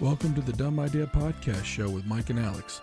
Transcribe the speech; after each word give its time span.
Welcome 0.00 0.34
to 0.36 0.40
the 0.40 0.54
Dumb 0.54 0.80
Idea 0.80 1.06
Podcast 1.06 1.66
Show 1.66 1.90
with 1.90 2.06
Mike 2.06 2.30
and 2.30 2.38
Alex. 2.38 2.80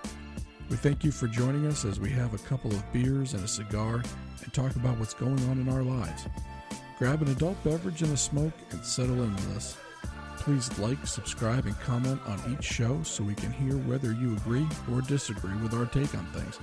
We 0.70 0.76
thank 0.76 1.04
you 1.04 1.12
for 1.12 1.28
joining 1.28 1.66
us 1.66 1.84
as 1.84 2.00
we 2.00 2.12
have 2.12 2.36
a 2.36 2.38
couple 2.38 2.70
of 2.70 2.94
beers 2.94 3.34
and 3.34 3.44
a 3.44 3.48
cigar 3.48 4.04
and 4.44 4.54
talk 4.54 4.76
about 4.76 5.00
what's 5.00 5.16
going 5.16 5.40
on 5.50 5.60
in 5.60 5.68
our 5.68 5.82
lives. 5.82 6.28
Grab 7.00 7.24
an 7.24 7.30
adult 7.30 7.58
beverage 7.64 8.04
and 8.04 8.14
a 8.14 8.18
smoke 8.18 8.54
and 8.70 8.86
settle 8.86 9.24
in 9.24 9.34
with 9.34 9.58
us. 9.58 9.76
Please 10.38 10.78
like, 10.78 11.08
subscribe, 11.08 11.66
and 11.66 11.80
comment 11.80 12.22
on 12.28 12.40
each 12.54 12.64
show 12.64 13.02
so 13.02 13.24
we 13.24 13.34
can 13.34 13.52
hear 13.52 13.78
whether 13.78 14.12
you 14.12 14.36
agree 14.36 14.68
or 14.94 15.02
disagree 15.02 15.58
with 15.58 15.74
our 15.74 15.88
take 15.88 16.14
on 16.14 16.28
things. 16.28 16.60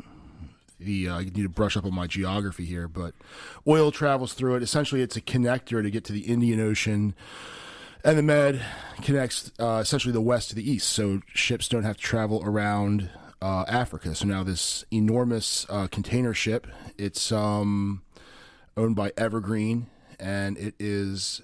the 0.79 1.09
uh, 1.09 1.19
I 1.19 1.25
need 1.25 1.43
to 1.43 1.49
brush 1.49 1.77
up 1.77 1.85
on 1.85 1.95
my 1.95 2.07
geography 2.07 2.65
here, 2.65 2.89
but 2.89 3.15
oil 3.67 3.93
travels 3.93 4.33
through 4.33 4.57
it. 4.57 4.63
Essentially, 4.63 5.01
it's 5.01 5.17
a 5.17 5.21
connector 5.21 5.83
to 5.83 5.91
get 5.91 6.05
to 6.05 6.13
the 6.13 6.23
Indian 6.23 6.61
Ocean, 6.61 7.15
and 8.05 8.19
the 8.19 8.23
Med 8.23 8.63
connects 9.01 9.53
uh, 9.61 9.79
essentially 9.83 10.13
the 10.13 10.21
west 10.21 10.51
to 10.51 10.55
the 10.55 10.69
east, 10.69 10.89
so 10.89 11.21
ships 11.33 11.69
don't 11.69 11.85
have 11.85 11.97
to 11.97 12.03
travel 12.03 12.43
around 12.45 13.11
uh, 13.41 13.65
Africa. 13.69 14.15
So 14.15 14.27
now 14.27 14.43
this 14.43 14.85
enormous 14.91 15.67
uh, 15.69 15.89
container 15.89 16.35
ship, 16.35 16.67
it's 16.99 17.31
um, 17.33 18.03
owned 18.77 18.97
by 18.97 19.13
Evergreen, 19.17 19.87
and 20.19 20.57
it 20.57 20.75
is 20.79 21.43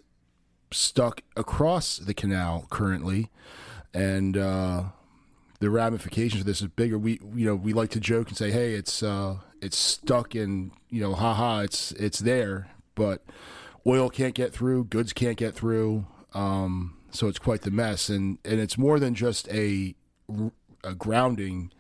stuck 0.71 1.23
across 1.37 1.99
the 1.99 2.15
canal 2.15 2.67
currently, 2.71 3.31
and 3.95 4.37
uh, 4.37 4.85
the 5.61 5.71
ramifications 5.71 6.41
of 6.41 6.47
this 6.47 6.61
is 6.61 6.69
bigger. 6.69 6.99
We 6.99 7.21
you 7.35 7.47
know 7.47 7.55
we 7.55 7.73
like 7.73 7.91
to 7.91 8.01
joke 8.01 8.29
and 8.29 8.37
say, 8.37 8.51
hey, 8.51 8.75
it's 8.75 9.03
uh, 9.03 9.37
it's 9.61 9.77
stuck 9.77 10.35
and 10.35 10.73
you 10.91 11.01
know, 11.01 11.15
haha, 11.15 11.61
it's 11.61 11.93
it's 11.93 12.19
there, 12.19 12.71
but 12.95 13.23
oil 13.87 14.09
can't 14.09 14.35
get 14.35 14.53
through, 14.53 14.85
goods 14.85 15.13
can't 15.13 15.37
get 15.37 15.55
through, 15.55 16.07
um, 16.35 16.97
so 17.11 17.29
it's 17.29 17.39
quite 17.39 17.63
the 17.63 17.71
mess, 17.71 18.09
and 18.09 18.39
and 18.45 18.61
it's 18.61 18.79
more 18.79 18.99
than 18.99 19.15
just 19.15 19.49
a, 19.49 19.95
a 20.85 20.95
grounding. 20.95 21.73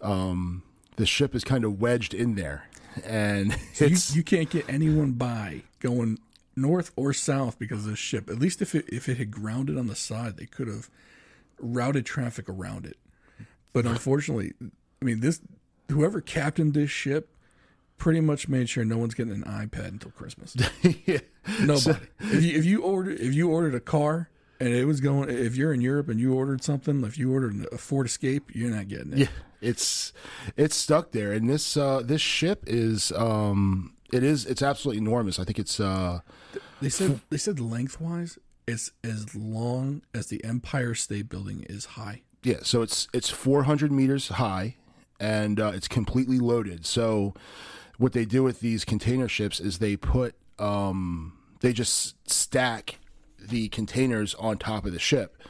Um, 0.00 0.62
the 0.96 1.06
ship 1.06 1.34
is 1.34 1.42
kind 1.42 1.64
of 1.64 1.80
wedged 1.80 2.14
in 2.14 2.34
there, 2.36 2.68
and 3.04 3.56
so 3.72 3.86
you, 3.86 3.96
you 4.12 4.22
can't 4.22 4.50
get 4.50 4.68
anyone 4.68 5.12
by 5.12 5.62
going 5.80 6.18
north 6.56 6.92
or 6.96 7.12
south 7.12 7.58
because 7.58 7.84
of 7.84 7.90
the 7.90 7.96
ship. 7.96 8.30
At 8.30 8.38
least 8.38 8.62
if 8.62 8.74
it 8.74 8.86
if 8.88 9.08
it 9.08 9.18
had 9.18 9.30
grounded 9.30 9.78
on 9.78 9.86
the 9.86 9.96
side, 9.96 10.36
they 10.36 10.46
could 10.46 10.68
have 10.68 10.90
routed 11.58 12.06
traffic 12.06 12.48
around 12.48 12.86
it. 12.86 12.96
But 13.72 13.86
unfortunately, 13.86 14.52
I 14.62 15.04
mean 15.04 15.20
this 15.20 15.40
whoever 15.90 16.20
captained 16.20 16.74
this 16.74 16.90
ship 16.90 17.30
pretty 17.98 18.20
much 18.20 18.48
made 18.48 18.68
sure 18.68 18.84
no 18.84 18.98
one's 18.98 19.14
getting 19.14 19.32
an 19.32 19.44
iPad 19.44 19.88
until 19.88 20.10
Christmas. 20.10 20.56
yeah. 21.06 21.18
Nobody. 21.60 21.78
So, 21.78 21.96
if 22.20 22.42
you 22.42 22.58
if 22.58 22.64
you 22.64 22.82
ordered 22.82 23.20
if 23.20 23.34
you 23.34 23.50
ordered 23.50 23.74
a 23.74 23.80
car 23.80 24.30
and 24.60 24.68
it 24.70 24.86
was 24.86 25.00
going 25.00 25.30
if 25.30 25.56
you're 25.56 25.72
in 25.72 25.80
Europe 25.80 26.08
and 26.08 26.20
you 26.20 26.34
ordered 26.34 26.62
something, 26.62 27.04
if 27.04 27.18
you 27.18 27.32
ordered 27.32 27.66
a 27.72 27.78
Ford 27.78 28.06
Escape, 28.06 28.54
you're 28.54 28.70
not 28.70 28.88
getting 28.88 29.12
it. 29.12 29.18
Yeah. 29.18 29.26
It's 29.60 30.12
it's 30.56 30.76
stuck 30.76 31.12
there 31.12 31.32
and 31.32 31.48
this 31.48 31.76
uh 31.76 32.02
this 32.04 32.20
ship 32.20 32.64
is 32.66 33.12
um 33.12 33.93
it 34.12 34.22
is 34.22 34.46
it's 34.46 34.62
absolutely 34.62 34.98
enormous. 35.00 35.38
I 35.38 35.44
think 35.44 35.58
it's 35.58 35.80
uh 35.80 36.20
they 36.80 36.88
said 36.88 37.20
they 37.30 37.38
said 37.38 37.60
lengthwise 37.60 38.38
it's 38.66 38.92
as 39.02 39.34
long 39.34 40.02
as 40.14 40.28
the 40.28 40.42
Empire 40.44 40.94
State 40.94 41.28
Building 41.28 41.64
is 41.68 41.84
high. 41.84 42.22
Yeah, 42.42 42.58
so 42.62 42.82
it's 42.82 43.08
it's 43.12 43.30
400 43.30 43.90
meters 43.90 44.28
high, 44.28 44.76
and 45.20 45.60
uh, 45.60 45.72
it's 45.74 45.88
completely 45.88 46.38
loaded. 46.38 46.86
So 46.86 47.34
what 47.98 48.12
they 48.12 48.24
do 48.24 48.42
with 48.42 48.60
these 48.60 48.84
container 48.84 49.28
ships 49.28 49.60
is 49.60 49.78
they 49.78 49.96
put 49.96 50.34
um, 50.58 51.38
they 51.60 51.72
just 51.72 52.30
stack 52.30 52.98
the 53.38 53.68
containers 53.68 54.34
on 54.36 54.58
top 54.58 54.84
of 54.86 54.92
the 54.92 54.98
ship. 54.98 55.42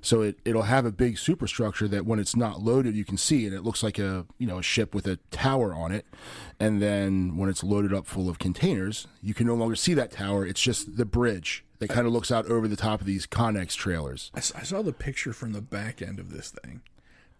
So 0.00 0.22
it, 0.22 0.38
it'll 0.44 0.62
have 0.62 0.86
a 0.86 0.92
big 0.92 1.18
superstructure 1.18 1.88
that 1.88 2.06
when 2.06 2.18
it's 2.18 2.36
not 2.36 2.60
loaded, 2.60 2.96
you 2.96 3.04
can 3.04 3.16
see, 3.16 3.46
and 3.46 3.54
it 3.54 3.62
looks 3.62 3.82
like 3.82 3.98
a 3.98 4.26
you 4.38 4.46
know 4.46 4.58
a 4.58 4.62
ship 4.62 4.94
with 4.94 5.06
a 5.06 5.16
tower 5.30 5.74
on 5.74 5.92
it. 5.92 6.06
And 6.60 6.80
then 6.82 7.36
when 7.36 7.48
it's 7.48 7.64
loaded 7.64 7.92
up 7.92 8.06
full 8.06 8.28
of 8.28 8.38
containers, 8.38 9.06
you 9.22 9.34
can 9.34 9.46
no 9.46 9.54
longer 9.54 9.76
see 9.76 9.94
that 9.94 10.12
tower. 10.12 10.46
It's 10.46 10.60
just 10.60 10.96
the 10.96 11.04
bridge 11.04 11.64
that 11.78 11.88
kind 11.88 12.06
of 12.06 12.12
looks 12.12 12.32
out 12.32 12.46
over 12.46 12.66
the 12.66 12.76
top 12.76 13.00
of 13.00 13.06
these 13.06 13.26
Connex 13.26 13.74
trailers. 13.74 14.30
I, 14.34 14.38
I 14.38 14.62
saw 14.62 14.82
the 14.82 14.92
picture 14.92 15.32
from 15.32 15.52
the 15.52 15.60
back 15.60 16.02
end 16.02 16.18
of 16.18 16.32
this 16.32 16.50
thing, 16.50 16.82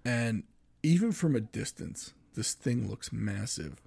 and 0.05 0.45
even 0.83 1.13
from 1.13 1.35
a 1.35 1.41
distance, 1.41 2.15
this 2.35 2.55
thing 2.55 2.89
looks 2.89 3.13
massive 3.13 3.81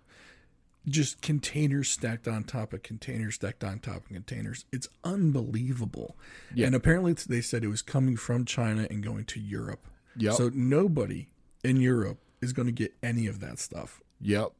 just 0.87 1.21
containers 1.21 1.89
stacked 1.89 2.27
on 2.27 2.43
top 2.43 2.73
of 2.73 2.83
containers 2.83 3.35
stacked 3.35 3.63
on 3.63 3.79
top 3.79 3.97
of 3.97 4.07
containers. 4.09 4.65
It's 4.71 4.87
unbelievable. 5.03 6.15
Yeah. 6.53 6.67
And 6.67 6.75
apparently 6.75 7.13
they 7.13 7.41
said 7.41 7.63
it 7.63 7.67
was 7.67 7.81
coming 7.81 8.17
from 8.17 8.45
China 8.45 8.87
and 8.89 9.03
going 9.03 9.25
to 9.25 9.39
Europe. 9.39 9.87
Yep. 10.17 10.33
So 10.33 10.51
nobody 10.53 11.29
in 11.63 11.77
Europe 11.77 12.19
is 12.41 12.53
going 12.53 12.65
to 12.65 12.71
get 12.71 12.93
any 13.03 13.27
of 13.27 13.39
that 13.41 13.59
stuff. 13.59 14.01
Yep. 14.21 14.51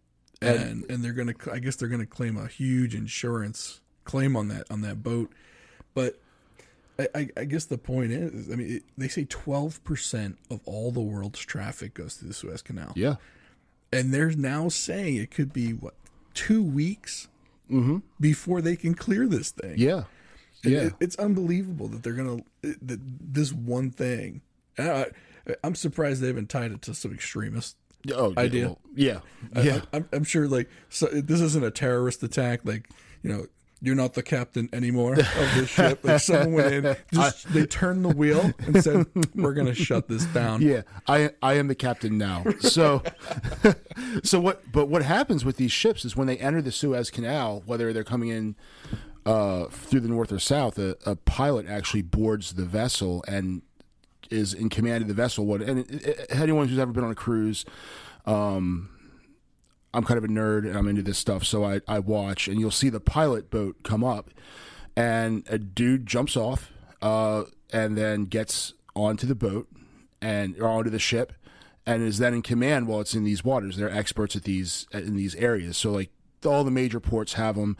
And 0.42 0.60
and, 0.60 0.92
and 0.92 1.04
they're 1.04 1.14
going 1.14 1.34
to 1.34 1.52
I 1.52 1.60
guess 1.60 1.76
they're 1.76 1.90
going 1.90 2.02
to 2.02 2.08
claim 2.08 2.38
a 2.38 2.48
huge 2.48 2.96
insurance 2.96 3.82
claim 4.04 4.36
on 4.36 4.48
that 4.50 4.70
on 4.70 4.82
that 4.82 5.04
boat. 5.04 5.32
But 5.94 6.20
I, 7.16 7.30
I, 7.36 7.46
guess 7.46 7.66
the 7.66 7.78
point 7.78 8.12
is, 8.12 8.50
I 8.52 8.56
mean, 8.56 8.78
it, 8.78 8.84
they 8.98 9.08
say 9.08 9.26
12% 9.26 10.36
of 10.50 10.62
all 10.66 10.92
the 10.92 11.02
world's 11.02 11.40
traffic 11.40 11.94
goes 11.94 12.16
through 12.16 12.28
the 12.28 12.34
Suez 12.34 12.62
Canal. 12.62 12.94
Yeah. 12.96 13.16
And 13.92 14.14
they're 14.14 14.32
now 14.32 14.70
saying 14.70 15.16
it 15.16 15.32
could 15.32 15.52
be, 15.52 15.72
what, 15.72 15.96
two 16.34 16.64
weeks 16.64 17.28
mm-hmm. 17.70 17.98
before 18.20 18.62
they 18.62 18.76
can 18.76 18.94
clear 18.94 19.28
this 19.28 19.52
thing. 19.52 19.76
Yeah, 19.78 20.04
yeah. 20.64 20.80
It, 20.80 20.94
it's 21.00 21.16
unbelievable 21.18 21.88
that 21.90 22.04
they're 22.04 22.14
gonna 22.14 22.40
that 22.62 23.00
this 23.02 23.52
one 23.52 23.92
thing. 23.92 24.42
I, 24.78 25.08
am 25.64 25.76
surprised 25.76 26.22
they 26.22 26.28
haven't 26.28 26.50
tied 26.50 26.72
it 26.72 26.82
to 26.84 26.94
some 26.94 27.14
extremist 27.14 27.76
oh, 28.14 28.34
idea. 28.38 28.68
Well, 28.68 28.80
yeah, 28.96 29.20
yeah. 29.56 29.82
I, 29.94 30.04
am 30.14 30.24
sure 30.24 30.48
like 30.48 30.70
so 30.90 31.08
this 31.08 31.42
isn't 31.42 31.64
a 31.64 31.72
terrorist 31.72 32.24
attack. 32.24 32.62
Like 32.64 32.90
you 33.24 33.32
know, 33.32 33.46
you're 33.82 33.96
not 33.96 34.14
the 34.14 34.22
captain 34.22 34.70
anymore 34.72 35.14
of 35.14 35.18
this 35.56 35.70
ship. 35.70 36.04
Like 36.04 36.20
someone 36.22 36.54
went 36.54 36.74
in, 36.74 36.96
just 37.12 37.48
I, 37.48 37.52
they 37.52 37.66
turned 37.66 38.06
the 38.06 38.10
wheel 38.16 38.54
and 38.60 38.82
said, 38.82 39.08
"We're 39.36 39.54
going 39.54 39.68
to 39.68 39.76
shut 39.76 40.08
this 40.08 40.26
down." 40.26 40.62
Yeah, 40.72 40.84
I 41.08 41.32
I 41.42 41.54
am 41.54 41.68
the 41.68 41.76
captain 41.76 42.18
now. 42.18 42.44
So, 42.60 43.02
so 44.24 44.40
what? 44.40 44.72
But 44.72 44.88
what 44.90 45.02
happens 45.02 45.44
with 45.44 45.58
these 45.58 45.72
ships 45.72 46.06
is 46.06 46.16
when 46.16 46.28
they 46.28 46.38
enter 46.38 46.62
the 46.62 46.72
Suez 46.72 47.10
Canal, 47.10 47.64
whether 47.66 47.92
they're 47.92 48.04
coming 48.04 48.30
in 48.30 48.56
uh, 49.26 49.66
through 49.66 50.02
the 50.02 50.08
north 50.08 50.32
or 50.32 50.40
south, 50.40 50.78
a, 50.78 50.98
a, 51.06 51.16
pilot 51.16 51.68
actually 51.68 52.04
boards 52.04 52.54
the 52.54 52.66
vessel 52.66 53.24
and 53.28 53.64
is 54.30 54.54
in 54.54 54.70
command 54.70 55.02
of 55.02 55.08
the 55.08 55.14
vessel. 55.16 55.46
What 55.46 55.62
and 55.62 55.80
it, 55.80 56.06
it, 56.06 56.26
anyone 56.30 56.68
who's 56.68 56.80
ever 56.80 56.92
been 56.92 57.04
on 57.04 57.12
a 57.12 57.16
cruise. 57.16 57.66
Um, 58.26 58.90
I'm 59.94 60.04
kind 60.04 60.18
of 60.18 60.24
a 60.24 60.28
nerd 60.28 60.68
and 60.68 60.78
I'm 60.78 60.88
into 60.88 61.02
this 61.02 61.18
stuff, 61.18 61.44
so 61.44 61.66
I, 61.66 61.82
I 61.88 62.00
watch 62.00 62.48
and 62.48 62.60
you'll 62.60 62.72
see 62.72 62.90
the 62.90 63.00
pilot 63.00 63.50
boat 63.50 63.78
come 63.84 64.04
up 64.04 64.30
and 64.96 65.44
a 65.50 65.58
dude 65.58 66.06
jumps 66.06 66.36
off 66.38 66.72
uh, 67.02 67.44
and 67.72 67.98
then 67.98 68.26
gets 68.26 68.74
onto 68.96 69.26
the 69.28 69.36
boat 69.36 69.68
and 70.22 70.60
or 70.60 70.68
onto 70.68 70.90
the 70.90 71.00
ship 71.00 71.34
and 71.86 72.04
is 72.04 72.20
then 72.20 72.34
in 72.34 72.42
command 72.42 72.88
while 72.88 73.02
it's 73.02 73.16
in 73.16 73.24
these 73.24 73.44
waters. 73.44 73.78
They're 73.78 73.90
experts 73.90 74.36
at 74.36 74.44
these 74.44 74.88
in 74.94 75.16
these 75.16 75.36
areas. 75.36 75.78
So 75.78 75.92
like 75.92 76.12
all 76.46 76.64
the 76.64 76.72
major 76.72 77.00
ports 77.00 77.34
have 77.34 77.56
them. 77.56 77.78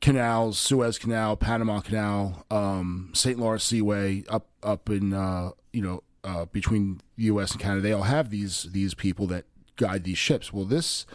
Canals, 0.00 0.58
Suez 0.58 0.98
Canal, 0.98 1.36
Panama 1.36 1.80
Canal, 1.80 2.44
um, 2.50 3.10
St. 3.14 3.38
Lawrence 3.38 3.62
Seaway, 3.62 4.24
up 4.28 4.48
up 4.62 4.90
in 4.90 5.12
uh, 5.12 5.50
you 5.72 5.80
know 5.80 6.02
uh, 6.24 6.46
between 6.46 7.00
the 7.16 7.24
U.S. 7.24 7.52
and 7.52 7.60
Canada, 7.60 7.82
they 7.82 7.92
all 7.92 8.02
have 8.02 8.30
these 8.30 8.64
these 8.72 8.94
people 8.94 9.26
that 9.28 9.44
guide 9.82 10.04
these 10.04 10.18
ships. 10.18 10.52
Well, 10.52 10.64
this 10.64 11.06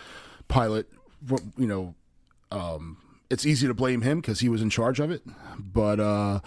pilot, 0.49 0.87
you 1.57 1.67
know, 1.67 1.95
um, 2.51 2.97
it's 3.29 3.45
easy 3.45 3.65
to 3.67 3.73
blame 3.73 4.01
him 4.01 4.19
because 4.19 4.41
he 4.41 4.49
was 4.49 4.61
in 4.61 4.69
charge 4.69 4.99
of 4.99 5.09
it, 5.09 5.21
but 5.57 5.99
uh, 5.99 6.39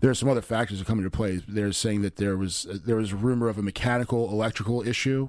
there 0.00 0.10
are 0.10 0.14
some 0.14 0.28
other 0.28 0.42
factors 0.42 0.78
that 0.78 0.86
come 0.86 0.98
into 0.98 1.10
play. 1.10 1.42
They're 1.46 1.72
saying 1.72 2.02
that 2.02 2.16
there 2.16 2.36
was 2.36 2.66
there 2.68 2.96
was 2.96 3.12
a 3.12 3.16
rumor 3.16 3.48
of 3.48 3.58
a 3.58 3.62
mechanical 3.62 4.30
electrical 4.30 4.86
issue, 4.86 5.28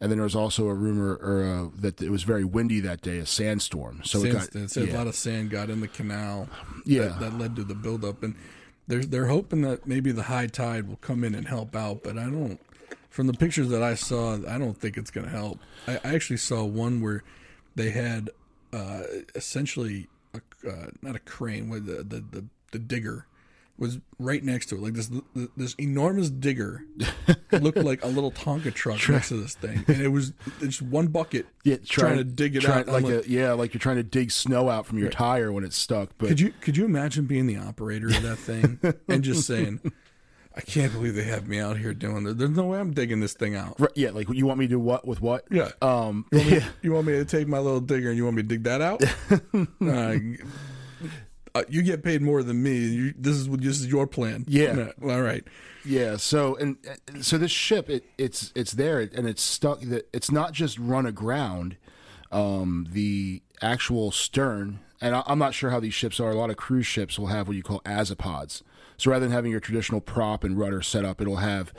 and 0.00 0.10
then 0.10 0.18
there 0.18 0.24
was 0.24 0.36
also 0.36 0.66
a 0.66 0.74
rumor 0.74 1.14
or 1.14 1.44
uh, 1.44 1.80
that 1.80 2.02
it 2.02 2.10
was 2.10 2.24
very 2.24 2.44
windy 2.44 2.80
that 2.80 3.02
day, 3.02 3.18
a 3.18 3.26
sandstorm. 3.26 4.02
So 4.04 4.24
it 4.24 4.32
got 4.32 4.54
it 4.54 4.70
said 4.70 4.88
yeah. 4.88 4.94
a 4.94 4.98
lot 4.98 5.06
of 5.06 5.14
sand 5.14 5.50
got 5.50 5.70
in 5.70 5.80
the 5.80 5.88
canal. 5.88 6.48
Yeah. 6.84 7.02
that, 7.02 7.20
that 7.20 7.38
led 7.38 7.56
to 7.56 7.64
the 7.64 7.74
buildup, 7.74 8.22
and 8.22 8.34
they're 8.86 9.04
they're 9.04 9.26
hoping 9.26 9.62
that 9.62 9.86
maybe 9.86 10.12
the 10.12 10.24
high 10.24 10.46
tide 10.46 10.88
will 10.88 10.96
come 10.96 11.22
in 11.24 11.34
and 11.34 11.46
help 11.48 11.76
out. 11.76 12.02
But 12.02 12.18
I 12.18 12.24
don't. 12.24 12.60
From 13.10 13.26
the 13.26 13.32
pictures 13.32 13.68
that 13.70 13.82
I 13.82 13.94
saw, 13.94 14.34
I 14.34 14.58
don't 14.58 14.76
think 14.76 14.96
it's 14.96 15.10
going 15.10 15.26
to 15.26 15.32
help. 15.32 15.58
I, 15.86 15.96
I 16.04 16.14
actually 16.14 16.36
saw 16.36 16.64
one 16.64 17.00
where 17.00 17.24
they 17.74 17.90
had 17.90 18.30
uh, 18.72 19.02
essentially 19.34 20.08
a, 20.34 20.68
uh, 20.68 20.86
not 21.02 21.16
a 21.16 21.20
crane, 21.20 21.68
with 21.68 21.86
the, 21.86 22.02
the 22.04 22.24
the 22.30 22.44
the 22.72 22.78
digger 22.78 23.26
was 23.78 24.00
right 24.18 24.42
next 24.42 24.66
to 24.66 24.74
it, 24.74 24.82
like 24.82 24.94
this 24.94 25.10
this 25.56 25.74
enormous 25.74 26.30
digger 26.30 26.84
looked 27.52 27.78
like 27.78 28.02
a 28.04 28.08
little 28.08 28.32
Tonka 28.32 28.74
truck 28.74 29.08
next 29.08 29.28
to 29.28 29.40
this 29.40 29.54
thing, 29.54 29.84
and 29.86 30.02
it 30.02 30.08
was 30.08 30.32
just 30.60 30.82
one 30.82 31.06
bucket 31.06 31.46
yeah, 31.62 31.76
trying, 31.84 32.18
to 32.18 32.24
dig 32.24 32.56
it 32.56 32.60
try- 32.62 32.80
out. 32.80 32.88
Like, 32.88 33.04
like, 33.04 33.24
a, 33.26 33.30
yeah, 33.30 33.52
like 33.52 33.72
you're 33.72 33.80
trying 33.80 33.96
to 33.96 34.02
dig 34.02 34.32
snow 34.32 34.68
out 34.68 34.86
from 34.86 34.98
your 34.98 35.10
tire 35.10 35.52
when 35.52 35.62
it's 35.64 35.76
stuck. 35.76 36.10
But 36.18 36.28
Could 36.28 36.40
you 36.40 36.52
could 36.60 36.76
you 36.76 36.84
imagine 36.84 37.26
being 37.26 37.46
the 37.46 37.56
operator 37.56 38.08
of 38.08 38.20
that 38.22 38.36
thing 38.36 38.80
and 39.08 39.22
just 39.22 39.46
saying, 39.46 39.80
"I 40.58 40.60
can't 40.62 40.92
believe 40.92 41.14
they 41.14 41.22
have 41.24 41.46
me 41.48 41.58
out 41.60 41.78
here 41.78 41.94
doing 41.94 42.24
this. 42.24 42.34
There's 42.34 42.50
no 42.50 42.64
way 42.64 42.78
I'm 42.80 42.92
digging 42.92 43.20
this 43.20 43.32
thing 43.32 43.54
out." 43.54 43.78
Right, 43.80 43.90
yeah, 43.94 44.10
like 44.10 44.28
you 44.28 44.44
want 44.44 44.58
me 44.58 44.66
to 44.66 44.70
do 44.70 44.80
what 44.80 45.06
with 45.06 45.22
what? 45.22 45.44
Yeah. 45.50 45.70
Um, 45.80 46.26
You 46.32 46.38
want, 46.38 46.50
me, 46.50 46.56
yeah, 46.58 46.68
you 46.82 46.92
want 46.92 47.06
me 47.06 47.12
to 47.14 47.24
take 47.24 47.48
my 47.48 47.58
little 47.58 47.80
digger 47.80 48.08
and 48.08 48.16
you 48.16 48.24
want 48.24 48.36
me 48.36 48.42
to 48.42 48.48
dig 48.48 48.64
that 48.64 48.80
out? 48.82 49.02
uh, 51.54 51.62
you 51.68 51.82
get 51.82 52.02
paid 52.02 52.22
more 52.22 52.42
than 52.42 52.62
me. 52.62 52.76
You, 52.76 53.14
this 53.16 53.36
is 53.36 53.48
this 53.48 53.80
is 53.80 53.86
your 53.86 54.06
plan. 54.06 54.44
Yeah. 54.48 54.72
No, 54.72 54.92
all 55.14 55.22
right. 55.22 55.44
yeah. 55.84 56.16
So 56.16 56.56
and 56.56 56.76
uh, 56.88 57.22
so 57.22 57.38
this 57.38 57.50
ship, 57.50 57.88
it, 57.88 58.04
it's 58.18 58.52
it's 58.54 58.72
there 58.72 59.00
and 59.00 59.26
it's 59.26 59.42
stuck. 59.42 59.80
That 59.82 60.08
it's 60.12 60.30
not 60.30 60.52
just 60.52 60.78
run 60.78 61.06
aground. 61.06 61.76
Um, 62.30 62.86
the 62.92 63.40
actual 63.62 64.10
stern, 64.12 64.80
and 65.00 65.22
I'm 65.26 65.38
not 65.38 65.54
sure 65.54 65.70
how 65.70 65.80
these 65.80 65.94
ships 65.94 66.18
are. 66.18 66.30
A 66.30 66.34
lot 66.34 66.50
of 66.50 66.56
cruise 66.56 66.86
ships 66.86 67.18
will 67.18 67.28
have 67.28 67.46
what 67.46 67.56
you 67.56 67.62
call 67.62 67.80
azipods. 67.80 68.62
So 68.96 69.12
rather 69.12 69.26
than 69.26 69.32
having 69.32 69.52
your 69.52 69.60
traditional 69.60 70.00
prop 70.00 70.42
and 70.42 70.58
rudder 70.58 70.82
set 70.82 71.04
up, 71.04 71.20
it'll 71.20 71.36
have 71.36 71.72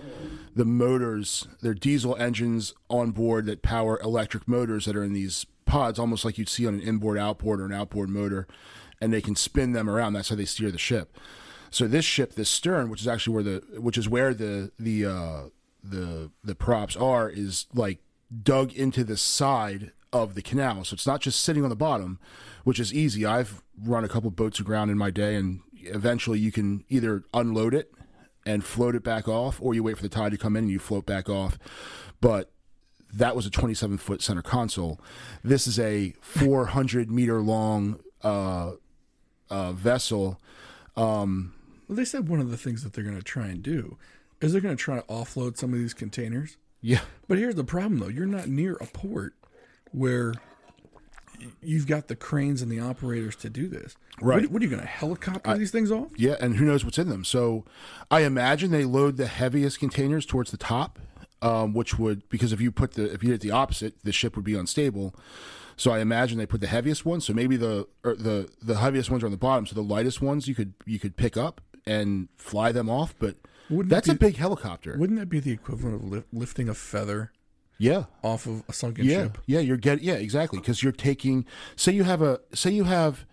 the 0.55 0.63
motors, 0.63 1.47
their 1.61 1.73
diesel 1.73 2.15
engines 2.15 2.73
on 2.89 3.11
board 3.11 3.45
that 3.47 3.61
power 3.61 3.99
electric 4.01 4.47
motors 4.47 4.85
that 4.85 4.95
are 4.95 5.03
in 5.03 5.13
these 5.13 5.45
pods, 5.65 5.99
almost 5.99 6.23
like 6.23 6.37
you'd 6.37 6.49
see 6.49 6.65
on 6.65 6.75
an 6.75 6.81
inboard 6.81 7.17
outboard 7.17 7.59
or 7.59 7.65
an 7.65 7.73
outboard 7.73 8.09
motor, 8.09 8.47
and 9.01 9.11
they 9.11 9.21
can 9.21 9.35
spin 9.35 9.73
them 9.73 9.89
around. 9.89 10.13
That's 10.13 10.29
how 10.29 10.35
they 10.35 10.45
steer 10.45 10.71
the 10.71 10.77
ship. 10.77 11.17
So 11.71 11.87
this 11.87 12.05
ship, 12.05 12.33
this 12.33 12.49
stern, 12.49 12.89
which 12.89 13.01
is 13.01 13.07
actually 13.07 13.33
where 13.33 13.43
the 13.43 13.63
which 13.79 13.97
is 13.97 14.07
where 14.09 14.33
the 14.33 14.71
the 14.79 15.05
uh, 15.05 15.41
the 15.83 16.31
the 16.43 16.55
props 16.55 16.95
are, 16.95 17.29
is 17.29 17.67
like 17.73 17.99
dug 18.43 18.73
into 18.73 19.03
the 19.03 19.17
side 19.17 19.91
of 20.11 20.35
the 20.35 20.41
canal. 20.41 20.83
So 20.83 20.93
it's 20.93 21.07
not 21.07 21.21
just 21.21 21.41
sitting 21.41 21.63
on 21.63 21.69
the 21.69 21.75
bottom, 21.75 22.19
which 22.63 22.79
is 22.79 22.93
easy. 22.93 23.25
I've 23.25 23.61
run 23.83 24.03
a 24.03 24.09
couple 24.09 24.29
boats 24.31 24.59
aground 24.59 24.89
in 24.89 24.97
my 24.97 25.11
day, 25.11 25.35
and 25.35 25.61
eventually 25.83 26.39
you 26.39 26.51
can 26.51 26.83
either 26.89 27.23
unload 27.33 27.73
it 27.73 27.91
and 28.45 28.63
float 28.63 28.95
it 28.95 29.03
back 29.03 29.27
off, 29.27 29.59
or 29.61 29.73
you 29.73 29.83
wait 29.83 29.97
for 29.97 30.03
the 30.03 30.09
tide 30.09 30.31
to 30.31 30.37
come 30.37 30.55
in 30.55 30.63
and 30.65 30.71
you 30.71 30.79
float 30.79 31.05
back 31.05 31.29
off. 31.29 31.59
But 32.21 32.51
that 33.13 33.35
was 33.35 33.45
a 33.45 33.49
27 33.49 33.97
foot 33.97 34.21
center 34.21 34.41
console. 34.41 34.99
This 35.43 35.67
is 35.67 35.79
a 35.79 36.13
400 36.21 37.09
meter 37.11 37.41
long 37.41 37.99
uh, 38.23 38.73
uh, 39.49 39.71
vessel. 39.73 40.39
Um, 40.95 41.53
Well, 41.87 41.95
they 41.95 42.05
said 42.05 42.27
one 42.29 42.39
of 42.39 42.49
the 42.51 42.57
things 42.57 42.83
that 42.83 42.93
they're 42.93 43.03
going 43.03 43.17
to 43.17 43.23
try 43.23 43.47
and 43.47 43.61
do 43.63 43.97
is 44.41 44.51
they're 44.51 44.61
going 44.61 44.75
to 44.77 44.81
try 44.81 44.95
to 44.95 45.05
offload 45.07 45.57
some 45.57 45.73
of 45.73 45.79
these 45.79 45.93
containers. 45.93 46.57
yeah, 46.81 47.01
But 47.27 47.37
here's 47.37 47.55
the 47.55 47.63
problem, 47.63 47.99
though: 47.99 48.07
you're 48.07 48.25
not 48.25 48.47
near 48.47 48.73
a 48.75 48.85
port 48.85 49.33
where 49.91 50.33
you've 51.61 51.87
got 51.87 52.07
the 52.07 52.15
cranes 52.15 52.61
and 52.61 52.71
the 52.71 52.79
operators 52.79 53.35
to 53.37 53.49
do 53.49 53.67
this. 53.67 53.95
Right. 54.21 54.43
What, 54.43 54.51
what 54.51 54.61
are 54.61 54.65
you 54.65 54.71
going 54.71 54.81
to 54.81 54.87
helicopter 54.87 55.57
these 55.57 55.71
things 55.71 55.91
off? 55.91 56.09
yeah, 56.17 56.35
and 56.41 56.57
who 56.57 56.65
knows 56.65 56.83
what's 56.83 56.97
in 56.97 57.09
them? 57.09 57.23
So, 57.23 57.65
I 58.11 58.21
imagine 58.21 58.71
they 58.71 58.83
load 58.83 59.17
the 59.17 59.27
heaviest 59.27 59.79
containers 59.79 60.25
towards 60.25 60.51
the 60.51 60.57
top, 60.57 60.99
um, 61.41 61.73
which 61.73 61.97
would 61.97 62.27
because 62.29 62.51
if 62.51 62.59
you 62.59 62.71
put 62.71 62.93
the 62.93 63.11
if 63.13 63.23
you 63.23 63.29
did 63.29 63.41
the 63.41 63.51
opposite, 63.51 63.95
the 64.03 64.11
ship 64.11 64.35
would 64.35 64.45
be 64.45 64.55
unstable. 64.55 65.15
So 65.77 65.91
I 65.91 65.99
imagine 65.99 66.37
they 66.37 66.45
put 66.45 66.59
the 66.59 66.67
heaviest 66.67 67.05
ones. 67.05 67.25
So 67.25 67.33
maybe 67.33 67.55
the 67.55 67.87
or 68.03 68.15
the 68.15 68.49
the 68.61 68.77
heaviest 68.77 69.09
ones 69.09 69.23
are 69.23 69.27
on 69.27 69.31
the 69.31 69.37
bottom. 69.37 69.65
So 69.65 69.75
the 69.75 69.81
lightest 69.81 70.21
ones 70.21 70.47
you 70.47 70.55
could 70.55 70.73
you 70.85 70.99
could 70.99 71.15
pick 71.15 71.37
up 71.37 71.61
and 71.85 72.27
fly 72.35 72.73
them 72.73 72.89
off. 72.89 73.15
But 73.17 73.37
Wouldn't 73.69 73.89
that's 73.89 74.07
that 74.07 74.17
a 74.17 74.19
big 74.19 74.35
helicopter. 74.35 74.97
Wouldn't 74.97 75.17
that 75.17 75.29
be 75.29 75.39
the 75.39 75.51
equivalent 75.51 75.95
of 75.95 76.03
li- 76.03 76.23
lifting 76.33 76.67
a 76.67 76.73
feather 76.73 77.31
yeah, 77.79 78.03
off 78.21 78.45
of 78.45 78.63
a 78.67 78.73
sunken 78.73 79.05
yeah, 79.05 79.23
ship? 79.23 79.37
yeah. 79.47 79.59
You're 79.59 79.77
getting 79.77 80.03
yeah 80.03 80.15
exactly 80.15 80.59
because 80.59 80.83
you're 80.83 80.91
taking. 80.91 81.45
Say 81.77 81.93
you 81.93 82.03
have 82.03 82.21
a 82.21 82.41
say 82.53 82.69
you 82.69 82.83
have. 82.83 83.25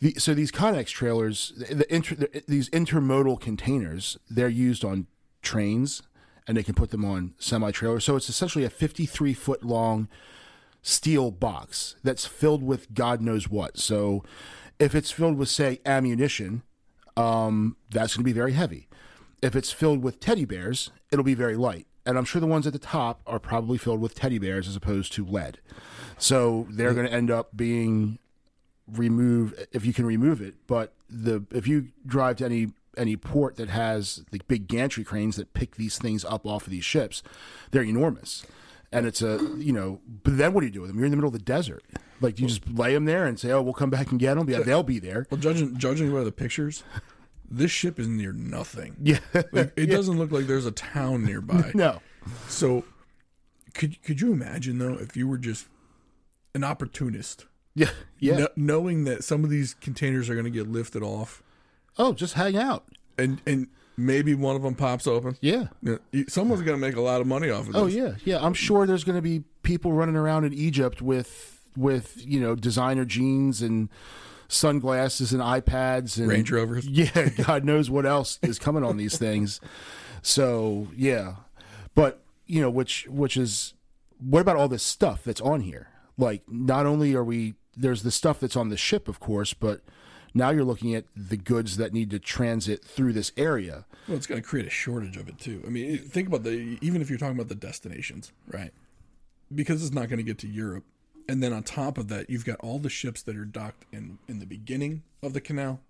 The, 0.00 0.14
so 0.18 0.34
these 0.34 0.50
Connex 0.50 0.88
trailers, 0.88 1.52
the, 1.56 1.76
the, 1.76 1.94
inter, 1.94 2.16
the 2.16 2.42
these 2.48 2.68
intermodal 2.70 3.40
containers, 3.40 4.18
they're 4.28 4.48
used 4.48 4.84
on 4.84 5.06
trains, 5.42 6.02
and 6.48 6.56
they 6.56 6.64
can 6.64 6.74
put 6.74 6.90
them 6.90 7.04
on 7.04 7.34
semi 7.38 7.70
trailers. 7.70 8.04
So 8.04 8.16
it's 8.16 8.28
essentially 8.28 8.64
a 8.64 8.70
53 8.70 9.32
foot 9.32 9.64
long 9.64 10.08
steel 10.82 11.30
box 11.30 11.94
that's 12.02 12.26
filled 12.26 12.64
with 12.64 12.92
God 12.92 13.20
knows 13.20 13.48
what. 13.48 13.78
So 13.78 14.24
if 14.80 14.96
it's 14.96 15.12
filled 15.12 15.38
with 15.38 15.48
say 15.48 15.80
ammunition, 15.86 16.62
um, 17.16 17.76
that's 17.90 18.16
going 18.16 18.24
to 18.24 18.28
be 18.28 18.32
very 18.32 18.54
heavy. 18.54 18.88
If 19.40 19.54
it's 19.54 19.70
filled 19.70 20.02
with 20.02 20.18
teddy 20.18 20.44
bears, 20.44 20.90
it'll 21.12 21.24
be 21.24 21.34
very 21.34 21.56
light. 21.56 21.86
And 22.04 22.18
I'm 22.18 22.24
sure 22.24 22.40
the 22.40 22.46
ones 22.46 22.66
at 22.66 22.72
the 22.72 22.78
top 22.78 23.22
are 23.26 23.38
probably 23.38 23.78
filled 23.78 24.00
with 24.00 24.14
teddy 24.14 24.38
bears 24.38 24.66
as 24.66 24.74
opposed 24.74 25.12
to 25.14 25.24
lead. 25.24 25.58
So 26.18 26.66
they're 26.70 26.94
going 26.94 27.06
to 27.06 27.12
end 27.12 27.30
up 27.30 27.56
being 27.56 28.18
removed 28.86 29.66
if 29.72 29.86
you 29.86 29.92
can 29.92 30.06
remove 30.06 30.40
it. 30.40 30.54
But 30.66 30.94
the 31.08 31.44
if 31.50 31.66
you 31.66 31.88
drive 32.06 32.36
to 32.36 32.44
any 32.44 32.72
any 32.96 33.16
port 33.16 33.56
that 33.56 33.68
has 33.68 34.24
the 34.30 34.40
big 34.48 34.68
gantry 34.68 35.04
cranes 35.04 35.36
that 35.36 35.54
pick 35.54 35.76
these 35.76 35.98
things 35.98 36.24
up 36.24 36.46
off 36.46 36.66
of 36.66 36.70
these 36.70 36.84
ships, 36.84 37.22
they're 37.70 37.82
enormous. 37.82 38.44
And 38.90 39.06
it's 39.06 39.22
a 39.22 39.38
you 39.58 39.72
know, 39.72 40.00
but 40.22 40.36
then 40.36 40.52
what 40.52 40.60
do 40.60 40.66
you 40.66 40.72
do 40.72 40.80
with 40.82 40.90
them? 40.90 40.98
You're 40.98 41.06
in 41.06 41.12
the 41.12 41.16
middle 41.16 41.28
of 41.28 41.34
the 41.34 41.38
desert. 41.38 41.82
Like 42.20 42.38
you 42.38 42.46
just 42.46 42.68
lay 42.68 42.94
them 42.94 43.04
there 43.06 43.26
and 43.26 43.38
say, 43.38 43.50
"Oh, 43.50 43.62
we'll 43.62 43.72
come 43.72 43.90
back 43.90 44.10
and 44.10 44.20
get 44.20 44.34
them." 44.34 44.48
Yeah, 44.48 44.60
they'll 44.60 44.82
be 44.82 44.98
there. 44.98 45.26
Well, 45.30 45.40
judging 45.40 45.76
judging 45.76 46.12
by 46.12 46.22
the 46.22 46.30
pictures, 46.30 46.84
this 47.52 47.70
ship 47.70 47.98
is 48.00 48.08
near 48.08 48.32
nothing. 48.32 48.96
Yeah, 49.02 49.18
Like, 49.52 49.72
it 49.76 49.86
doesn't 49.90 50.18
look 50.18 50.30
like 50.32 50.46
there's 50.46 50.66
a 50.66 50.70
town 50.72 51.24
nearby. 51.24 51.70
no, 51.74 52.00
So, 52.48 52.84
could 53.74 54.02
could 54.02 54.20
you 54.20 54.32
imagine 54.32 54.78
though 54.78 54.94
if 54.94 55.16
you 55.16 55.28
were 55.28 55.38
just 55.38 55.66
an 56.54 56.64
opportunist, 56.64 57.46
yeah, 57.74 57.90
yeah. 58.18 58.36
kn- 58.36 58.48
knowing 58.56 59.04
that 59.04 59.24
some 59.24 59.44
of 59.44 59.50
these 59.50 59.74
containers 59.74 60.28
are 60.28 60.34
going 60.34 60.44
to 60.44 60.50
get 60.50 60.68
lifted 60.68 61.02
off, 61.02 61.42
Oh, 61.98 62.12
just 62.14 62.34
hang 62.34 62.56
out. 62.56 62.84
and 63.18 63.40
and 63.46 63.68
maybe 63.96 64.34
one 64.34 64.56
of 64.56 64.62
them 64.62 64.74
pops 64.74 65.06
open? 65.06 65.36
Yeah. 65.40 65.68
Yeah, 65.82 65.96
Someone's 66.28 66.62
going 66.62 66.78
to 66.80 66.86
make 66.86 66.96
a 66.96 67.00
lot 67.02 67.20
of 67.20 67.26
money 67.26 67.50
off 67.50 67.68
of 67.68 67.76
oh, 67.76 67.86
this. 67.86 67.94
Oh 67.96 68.04
yeah, 68.06 68.14
yeah. 68.24 68.44
I'm 68.44 68.54
sure 68.54 68.86
there's 68.86 69.04
going 69.04 69.16
to 69.16 69.22
be 69.22 69.44
people 69.62 69.92
running 69.92 70.16
around 70.16 70.44
in 70.44 70.52
Egypt 70.54 71.00
with 71.02 71.60
with 71.76 72.22
you 72.26 72.40
know 72.40 72.54
designer 72.54 73.04
jeans 73.04 73.62
and 73.62 73.88
sunglasses 74.52 75.32
and 75.32 75.42
iPads 75.42 76.18
and 76.18 76.28
Range 76.28 76.50
Rovers. 76.50 76.86
Yeah, 76.88 77.30
God 77.30 77.64
knows 77.64 77.90
what 77.90 78.06
else 78.06 78.38
is 78.42 78.58
coming 78.58 78.84
on 78.84 78.96
these 78.96 79.18
things. 79.18 79.60
So 80.22 80.88
yeah, 80.96 81.36
but 81.94 82.22
you 82.46 82.60
know 82.60 82.70
which 82.70 83.06
which 83.08 83.36
is 83.36 83.74
what 84.18 84.40
about 84.40 84.56
all 84.56 84.68
this 84.68 84.82
stuff 84.82 85.24
that's 85.24 85.40
on 85.40 85.60
here? 85.60 85.88
Like 86.16 86.42
not 86.48 86.86
only 86.86 87.14
are 87.14 87.24
we 87.24 87.54
there's 87.76 88.02
the 88.02 88.10
stuff 88.10 88.40
that's 88.40 88.56
on 88.56 88.68
the 88.68 88.76
ship, 88.76 89.08
of 89.08 89.18
course, 89.18 89.54
but 89.54 89.80
now 90.34 90.50
you're 90.50 90.64
looking 90.64 90.94
at 90.94 91.04
the 91.16 91.36
goods 91.36 91.76
that 91.76 91.92
need 91.92 92.10
to 92.10 92.18
transit 92.18 92.84
through 92.84 93.12
this 93.12 93.32
area. 93.36 93.84
Well, 94.08 94.16
it's 94.16 94.26
going 94.26 94.40
to 94.40 94.46
create 94.46 94.66
a 94.66 94.70
shortage 94.70 95.16
of 95.16 95.28
it 95.28 95.38
too. 95.38 95.62
I 95.66 95.70
mean, 95.70 95.98
think 95.98 96.28
about 96.28 96.42
the 96.42 96.78
even 96.80 97.00
if 97.02 97.08
you're 97.08 97.18
talking 97.18 97.36
about 97.36 97.48
the 97.48 97.54
destinations, 97.54 98.32
right? 98.46 98.72
Because 99.54 99.82
it's 99.82 99.94
not 99.94 100.08
going 100.08 100.18
to 100.18 100.24
get 100.24 100.38
to 100.38 100.48
Europe, 100.48 100.84
and 101.28 101.42
then 101.42 101.52
on 101.52 101.62
top 101.62 101.98
of 101.98 102.08
that, 102.08 102.28
you've 102.30 102.44
got 102.44 102.58
all 102.60 102.78
the 102.78 102.90
ships 102.90 103.22
that 103.22 103.36
are 103.36 103.44
docked 103.44 103.84
in 103.92 104.18
in 104.28 104.38
the 104.38 104.46
beginning 104.46 105.02
of 105.22 105.32
the 105.32 105.40
canal, 105.40 105.80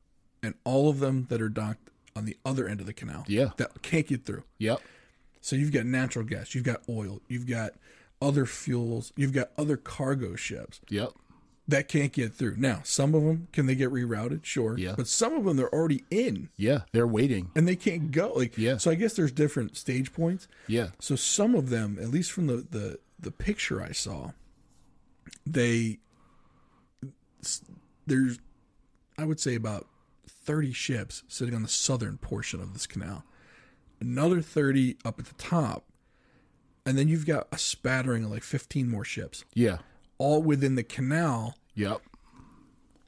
and 0.42 0.54
all 0.64 0.88
of 0.88 0.98
them 1.00 1.26
that 1.30 1.40
are 1.40 1.48
docked 1.48 1.90
on 2.14 2.24
the 2.26 2.36
other 2.44 2.68
end 2.68 2.80
of 2.80 2.86
the 2.86 2.92
canal. 2.92 3.24
Yeah. 3.26 3.50
that 3.56 3.80
can't 3.82 4.06
get 4.06 4.24
through. 4.24 4.44
Yep. 4.58 4.80
So 5.40 5.56
you've 5.56 5.72
got 5.72 5.86
natural 5.86 6.24
gas, 6.24 6.54
you've 6.54 6.64
got 6.64 6.82
oil, 6.88 7.20
you've 7.28 7.46
got 7.48 7.72
other 8.20 8.46
fuels, 8.46 9.12
you've 9.16 9.32
got 9.32 9.50
other 9.58 9.76
cargo 9.76 10.36
ships 10.36 10.80
Yep. 10.90 11.10
that 11.66 11.88
can't 11.88 12.12
get 12.12 12.34
through. 12.34 12.56
Now, 12.58 12.80
some 12.84 13.14
of 13.14 13.24
them 13.24 13.48
can 13.52 13.66
they 13.66 13.74
get 13.74 13.90
rerouted? 13.90 14.44
Sure. 14.44 14.76
Yeah. 14.78 14.94
But 14.96 15.08
some 15.08 15.32
of 15.32 15.44
them 15.44 15.56
they're 15.56 15.74
already 15.74 16.04
in 16.10 16.50
Yeah, 16.56 16.82
they're 16.92 17.06
waiting. 17.06 17.50
and 17.56 17.66
they 17.66 17.74
can't 17.76 18.10
go. 18.12 18.32
Like 18.34 18.56
Yeah. 18.58 18.76
So 18.76 18.90
I 18.90 18.94
guess 18.94 19.14
there's 19.14 19.32
different 19.32 19.76
stage 19.76 20.12
points. 20.12 20.46
Yeah. 20.68 20.88
So 21.00 21.16
some 21.16 21.54
of 21.54 21.70
them, 21.70 21.98
at 22.00 22.08
least 22.10 22.30
from 22.30 22.46
the 22.46 22.64
the 22.70 22.98
the 23.18 23.30
picture 23.32 23.82
I 23.82 23.92
saw, 23.92 24.32
they 25.46 25.98
there's 28.06 28.38
I 29.18 29.24
would 29.24 29.40
say 29.40 29.54
about 29.54 29.86
30 30.28 30.72
ships 30.72 31.22
sitting 31.28 31.54
on 31.54 31.62
the 31.62 31.68
southern 31.68 32.18
portion 32.18 32.60
of 32.60 32.72
this 32.72 32.86
canal, 32.86 33.24
another 34.00 34.40
30 34.40 34.96
up 35.04 35.18
at 35.18 35.26
the 35.26 35.34
top, 35.34 35.84
and 36.86 36.96
then 36.98 37.08
you've 37.08 37.26
got 37.26 37.46
a 37.52 37.58
spattering 37.58 38.24
of 38.24 38.30
like 38.30 38.42
15 38.42 38.88
more 38.88 39.04
ships, 39.04 39.44
Yeah. 39.54 39.78
all 40.18 40.42
within 40.42 40.74
the 40.74 40.82
canal. 40.82 41.56
Yep. 41.74 42.00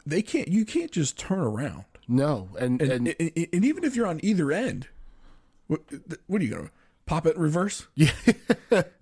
They 0.06 0.23
can't. 0.23 0.49
You 0.49 0.64
can't 0.66 0.90
just 0.90 1.18
turn 1.18 1.38
around. 1.40 1.85
No, 2.06 2.50
and 2.59 2.80
and, 2.83 3.09
And, 3.09 3.16
and, 3.18 3.49
and 3.52 3.64
even 3.64 3.83
if 3.85 3.97
you're 3.97 4.06
on 4.06 4.21
either 4.23 4.52
end, 4.52 4.88
what, 5.66 5.80
what 6.26 6.42
are 6.42 6.44
you 6.44 6.54
gonna 6.54 6.71
pop 7.06 7.26
it 7.26 7.37
in 7.37 7.42
reverse? 7.42 7.87
yeah, 7.94 8.11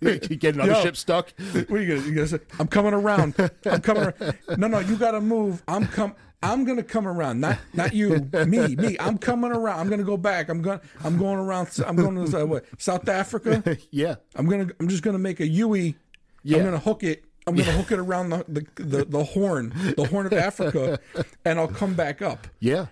you 0.00 0.18
get 0.36 0.54
another 0.54 0.72
Yo. 0.72 0.82
ship 0.82 0.96
stuck. 0.96 1.32
What 1.38 1.70
are 1.70 1.80
you 1.80 1.94
gonna, 1.96 2.08
you 2.08 2.14
gonna 2.14 2.26
say? 2.26 2.38
I'm 2.58 2.68
coming 2.68 2.94
around. 2.94 3.34
I'm 3.66 3.80
coming. 3.80 4.04
Around. 4.04 4.38
No, 4.58 4.68
no, 4.68 4.78
you 4.80 4.96
gotta 4.96 5.20
move. 5.20 5.62
I'm 5.68 5.86
come. 5.86 6.14
I'm 6.42 6.64
gonna 6.64 6.82
come 6.82 7.06
around. 7.06 7.40
Not 7.40 7.58
not 7.72 7.94
you. 7.94 8.28
Me. 8.46 8.74
Me. 8.74 8.96
I'm 8.98 9.16
coming 9.18 9.52
around. 9.52 9.78
I'm 9.78 9.88
gonna 9.88 10.02
go 10.02 10.16
back. 10.16 10.48
I'm 10.48 10.60
going. 10.62 10.80
I'm 11.04 11.16
going 11.16 11.38
around. 11.38 11.68
I'm 11.86 11.96
going 11.96 12.24
to 12.30 12.42
uh, 12.42 12.44
what? 12.46 12.64
South 12.78 13.08
Africa. 13.08 13.78
Yeah, 13.90 14.16
I'm 14.34 14.46
gonna. 14.48 14.66
I'm 14.80 14.88
just 14.88 15.02
gonna 15.02 15.18
make 15.18 15.38
a 15.40 15.46
Yui. 15.46 15.94
Yeah. 16.42 16.58
I'm 16.58 16.64
gonna 16.64 16.78
hook 16.78 17.04
it. 17.04 17.24
I'm 17.46 17.54
gonna 17.54 17.72
hook 17.72 17.92
it 17.92 17.98
around 17.98 18.30
the, 18.30 18.44
the 18.48 18.82
the 18.82 19.04
the 19.04 19.24
horn, 19.24 19.72
the 19.96 20.04
horn 20.04 20.26
of 20.26 20.32
Africa, 20.32 20.98
and 21.44 21.58
I'll 21.58 21.68
come 21.68 21.94
back 21.94 22.22
up. 22.22 22.46
yeah. 22.60 22.86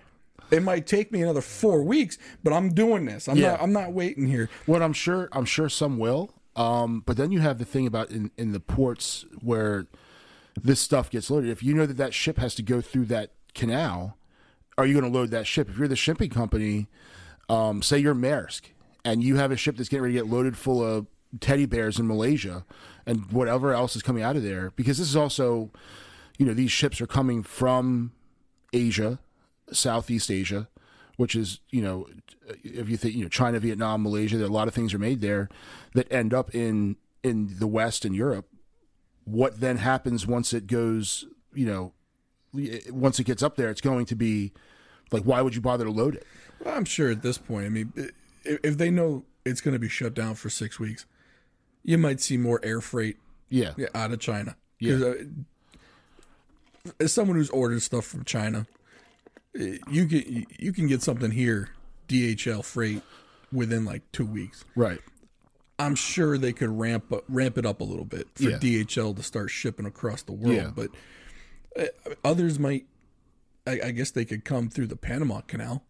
It 0.51 0.61
might 0.63 0.85
take 0.85 1.11
me 1.11 1.21
another 1.21 1.41
four 1.41 1.81
weeks, 1.83 2.17
but 2.43 2.51
I'm 2.53 2.73
doing 2.73 3.05
this. 3.05 3.27
I'm 3.29 3.37
Yeah. 3.37 3.51
not. 3.51 3.61
I'm 3.61 3.73
not 3.73 3.93
waiting 3.93 4.27
here. 4.27 4.49
Well, 4.67 4.83
I'm 4.83 4.93
sure. 4.93 5.29
I'm 5.31 5.45
sure 5.45 5.69
some 5.69 5.97
will. 5.97 6.33
Um, 6.55 7.01
but 7.05 7.15
then 7.15 7.31
you 7.31 7.39
have 7.39 7.57
the 7.57 7.65
thing 7.65 7.87
about 7.87 8.11
in 8.11 8.31
in 8.37 8.51
the 8.51 8.59
ports 8.59 9.25
where 9.41 9.87
this 10.61 10.81
stuff 10.81 11.09
gets 11.09 11.31
loaded. 11.31 11.49
If 11.49 11.63
you 11.63 11.73
know 11.73 11.85
that 11.85 11.97
that 11.97 12.13
ship 12.13 12.37
has 12.37 12.53
to 12.55 12.61
go 12.63 12.81
through 12.81 13.05
that 13.05 13.31
canal, 13.55 14.17
are 14.77 14.85
you 14.85 14.99
going 14.99 15.09
to 15.09 15.17
load 15.17 15.31
that 15.31 15.47
ship? 15.47 15.69
If 15.69 15.77
you're 15.77 15.87
the 15.87 15.95
shipping 15.95 16.29
company, 16.29 16.87
um, 17.47 17.81
say 17.81 17.99
you're 17.99 18.13
Maersk, 18.13 18.63
and 19.05 19.23
you 19.23 19.37
have 19.37 19.51
a 19.51 19.55
ship 19.55 19.77
that's 19.77 19.87
getting 19.87 20.03
ready 20.03 20.15
to 20.15 20.23
get 20.23 20.29
loaded 20.29 20.57
full 20.57 20.83
of 20.83 21.07
teddy 21.39 21.65
bears 21.65 21.97
in 21.97 22.05
Malaysia 22.05 22.65
and 23.05 23.31
whatever 23.31 23.71
else 23.73 23.95
is 23.95 24.01
coming 24.01 24.21
out 24.21 24.35
of 24.35 24.43
there, 24.43 24.73
because 24.75 24.97
this 24.97 25.07
is 25.07 25.15
also, 25.15 25.71
you 26.37 26.45
know, 26.45 26.53
these 26.53 26.71
ships 26.71 26.99
are 26.99 27.07
coming 27.07 27.41
from 27.43 28.11
Asia, 28.73 29.19
Southeast 29.71 30.29
Asia, 30.31 30.67
which 31.17 31.35
is, 31.35 31.59
you 31.69 31.81
know, 31.81 32.07
if 32.63 32.89
you 32.89 32.97
think, 32.97 33.15
you 33.15 33.23
know, 33.23 33.29
China, 33.29 33.59
Vietnam, 33.59 34.03
Malaysia, 34.03 34.37
there 34.37 34.45
are 34.47 34.49
a 34.49 34.53
lot 34.53 34.67
of 34.67 34.73
things 34.73 34.93
are 34.93 34.99
made 34.99 35.21
there 35.21 35.49
that 35.93 36.11
end 36.11 36.33
up 36.33 36.53
in 36.55 36.95
in 37.23 37.59
the 37.59 37.67
West 37.67 38.03
and 38.05 38.15
Europe. 38.15 38.47
What 39.25 39.59
then 39.59 39.77
happens 39.77 40.25
once 40.25 40.53
it 40.53 40.65
goes, 40.67 41.25
you 41.53 41.65
know, 41.65 41.93
once 42.89 43.19
it 43.19 43.25
gets 43.25 43.43
up 43.43 43.55
there, 43.55 43.69
it's 43.69 43.81
going 43.81 44.05
to 44.07 44.15
be 44.15 44.51
like, 45.11 45.23
why 45.23 45.41
would 45.41 45.53
you 45.55 45.61
bother 45.61 45.85
to 45.85 45.91
load 45.91 46.15
it? 46.15 46.25
Well, 46.63 46.75
I'm 46.75 46.85
sure 46.85 47.11
at 47.11 47.21
this 47.21 47.37
point. 47.37 47.65
I 47.65 47.69
mean, 47.69 47.93
if 48.43 48.77
they 48.77 48.89
know 48.89 49.23
it's 49.45 49.61
going 49.61 49.73
to 49.73 49.79
be 49.79 49.87
shut 49.89 50.13
down 50.13 50.35
for 50.35 50.49
six 50.49 50.79
weeks, 50.79 51.05
you 51.83 51.97
might 51.97 52.19
see 52.19 52.37
more 52.37 52.59
air 52.63 52.81
freight 52.81 53.17
Yeah, 53.49 53.73
yeah, 53.77 53.87
out 53.93 54.11
of 54.11 54.19
China. 54.19 54.55
'Cause, 54.83 55.01
uh, 55.01 55.23
as 56.99 57.13
someone 57.13 57.37
who's 57.37 57.49
ordered 57.51 57.81
stuff 57.83 58.05
from 58.05 58.23
China, 58.23 58.65
Eh, 59.59 59.77
you 59.89 60.05
can 60.07 60.45
you 60.59 60.71
can 60.73 60.87
get 60.87 61.01
something 61.01 61.31
here, 61.31 61.69
DHL 62.07 62.63
freight, 62.63 63.01
within 63.51 63.85
like 63.85 64.09
two 64.11 64.25
weeks. 64.25 64.63
right. 64.75 64.99
I'm 65.79 65.95
sure 65.95 66.37
they 66.37 66.53
could 66.53 66.69
ramp 66.69 67.11
up, 67.11 67.23
ramp 67.27 67.57
it 67.57 67.65
up 67.65 67.81
a 67.81 67.83
little 67.83 68.05
bit 68.05 68.27
for 68.35 68.51
Yeah. 68.51 68.57
DHL 68.59 69.15
to 69.15 69.23
start 69.23 69.49
shipping 69.49 69.87
across 69.87 70.21
the 70.21 70.31
world. 70.31 70.53
Yeah. 70.55 70.69
But 70.75 70.91
uh, 71.75 71.85
others 72.23 72.59
might, 72.59 72.85
I, 73.65 73.79
I 73.85 73.91
guess, 73.91 74.11
they 74.11 74.23
could 74.25 74.45
come 74.45 74.69
through 74.69 74.87
the 74.87 74.95
Panama 74.95 75.41
Canal 75.41 75.83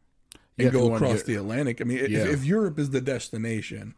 and 0.58 0.66
Yeah, 0.68 0.72
go 0.72 0.94
across 0.96 1.18
get- 1.18 1.26
the 1.26 1.36
Atlantic. 1.36 1.82
I 1.82 1.84
mean, 1.84 1.98
if, 1.98 2.10
if 2.10 2.46
Europe 2.46 2.80
is 2.80 2.92
the 2.92 3.02
destination, 3.02 3.94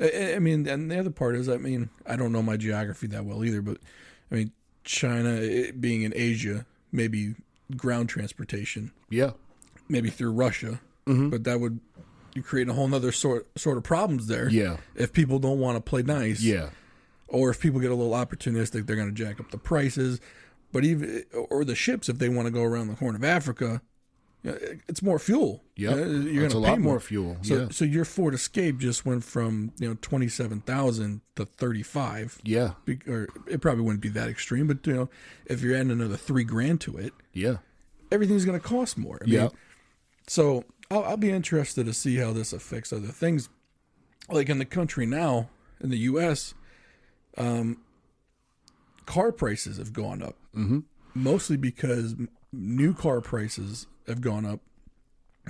I, 0.00 0.34
I 0.34 0.38
mean, 0.38 0.68
and 0.68 0.88
the 0.92 1.00
other 1.00 1.10
part 1.10 1.34
is, 1.34 1.48
I 1.48 1.56
mean, 1.56 1.90
I 2.06 2.14
don't 2.14 2.30
know 2.30 2.42
my 2.42 2.56
geography 2.56 3.08
that 3.08 3.24
well 3.24 3.44
either, 3.44 3.62
but 3.62 3.78
I 4.30 4.34
mean, 4.36 4.52
China 4.84 5.40
being 5.72 6.02
in 6.02 6.12
Asia, 6.14 6.66
maybe 6.92 7.34
ground 7.76 8.08
transportation, 8.08 8.92
Yeah, 9.10 9.30
maybe 9.88 10.10
through 10.10 10.32
Russia, 10.32 10.80
Mm-hmm. 11.06 11.30
but 11.30 11.44
that 11.44 11.60
would 11.60 11.78
you 12.34 12.42
create 12.42 12.68
a 12.68 12.72
whole 12.74 12.92
other 12.94 13.12
sort 13.12 13.46
sort 13.58 13.76
of 13.78 13.84
problems 13.84 14.26
there. 14.26 14.48
yeah, 14.50 14.76
If 14.94 15.12
people 15.12 15.38
don't 15.38 15.58
want 15.60 15.76
to 15.76 15.80
play 15.80 16.02
nice, 16.02 16.42
yeah, 16.42 16.70
or 17.28 17.50
if 17.50 17.60
people 17.60 17.80
get 17.80 17.90
a 17.90 17.94
little 17.94 18.12
opportunistic, 18.12 18.86
they're 18.86 18.96
going 18.96 19.08
to 19.08 19.14
jack 19.14 19.40
up 19.40 19.50
the 19.50 19.58
prices. 19.58 20.20
But 20.72 20.84
even 20.84 21.24
or 21.32 21.64
the 21.64 21.74
ships, 21.76 22.08
if 22.08 22.18
they 22.18 22.28
want 22.28 22.46
to 22.46 22.50
go 22.52 22.62
around 22.62 22.88
the 22.88 22.94
Horn 22.96 23.14
of 23.14 23.24
Africa, 23.24 23.80
it's 24.88 25.02
more 25.02 25.18
fuel. 25.18 25.62
yeah. 25.76 25.90
Uh, 25.90 25.96
you're 25.96 26.48
going 26.48 26.50
to 26.50 26.56
pay 26.56 26.70
lot 26.70 26.80
more 26.80 27.00
fuel. 27.00 27.36
So, 27.42 27.54
yeah, 27.56 27.68
so 27.70 27.84
your 27.84 28.04
Ford 28.04 28.34
Escape 28.34 28.78
just 28.78 29.04
went 29.04 29.24
from 29.24 29.72
you 29.78 29.88
know 29.88 29.96
twenty 30.00 30.28
seven 30.28 30.60
thousand 30.60 31.20
to 31.36 31.44
thirty 31.46 31.82
five. 31.82 32.38
yeah, 32.44 32.72
Or 33.08 33.28
it 33.46 33.60
probably 33.60 33.84
wouldn't 33.84 34.02
be 34.02 34.08
that 34.10 34.28
extreme, 34.28 34.66
but 34.66 34.86
you 34.86 34.92
know, 34.94 35.08
if 35.46 35.62
you're 35.62 35.74
adding 35.74 35.90
another 35.90 36.16
three 36.16 36.44
grand 36.44 36.80
to 36.82 36.96
it, 36.96 37.12
yeah, 37.32 37.56
everything's 38.10 38.44
going 38.44 38.58
to 38.58 38.66
cost 38.66 38.96
more. 38.96 39.18
I 39.22 39.24
mean, 39.26 39.34
yeah, 39.34 39.48
so 40.26 40.64
I'll, 40.90 41.04
I'll 41.04 41.16
be 41.16 41.30
interested 41.30 41.86
to 41.86 41.92
see 41.92 42.16
how 42.16 42.32
this 42.32 42.52
affects 42.52 42.92
other 42.92 43.08
things. 43.08 43.48
Like 44.28 44.48
in 44.48 44.58
the 44.58 44.64
country 44.64 45.06
now, 45.06 45.50
in 45.80 45.90
the 45.90 45.98
U.S., 45.98 46.54
um, 47.38 47.80
car 49.06 49.30
prices 49.32 49.78
have 49.78 49.92
gone 49.92 50.22
up. 50.22 50.36
Mm-hmm. 50.54 50.80
Mostly 51.14 51.56
because 51.56 52.14
new 52.52 52.94
car 52.94 53.20
prices 53.20 53.86
have 54.06 54.20
gone 54.20 54.44
up 54.46 54.60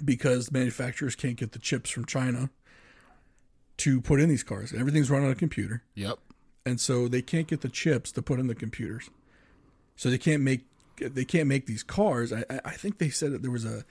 because 0.05 0.51
manufacturers 0.53 1.15
can't 1.15 1.37
get 1.37 1.53
the 1.53 1.59
chips 1.59 1.91
from 1.91 2.05
China 2.05 2.51
to 3.79 4.01
put 4.01 4.21
in 4.21 4.29
these 4.29 4.43
cars. 4.43 4.73
Everything's 4.73 5.11
run 5.11 5.25
on 5.25 5.31
a 5.31 5.35
computer 5.35 5.83
yep, 5.95 6.19
and 6.65 6.81
so 6.81 7.09
they 7.09 7.23
can't 7.23 7.47
get 7.47 7.61
the 7.61 7.69
chips 7.69 8.11
to 8.13 8.23
put 8.23 8.41
in 8.41 8.47
the 8.47 8.55
computers. 8.55 9.11
So 9.97 10.11
they 10.11 10.19
can't 10.19 10.43
make 10.43 10.65
they 10.99 11.25
can't 11.25 11.47
make 11.49 11.67
these 11.67 11.83
cars. 11.83 12.33
I, 12.33 12.45
I- 12.65 12.71
think 12.73 12.99
they 12.99 13.11
said 13.11 13.33
that 13.33 13.43
there 13.43 13.51
was 13.51 13.65
a 13.65 13.85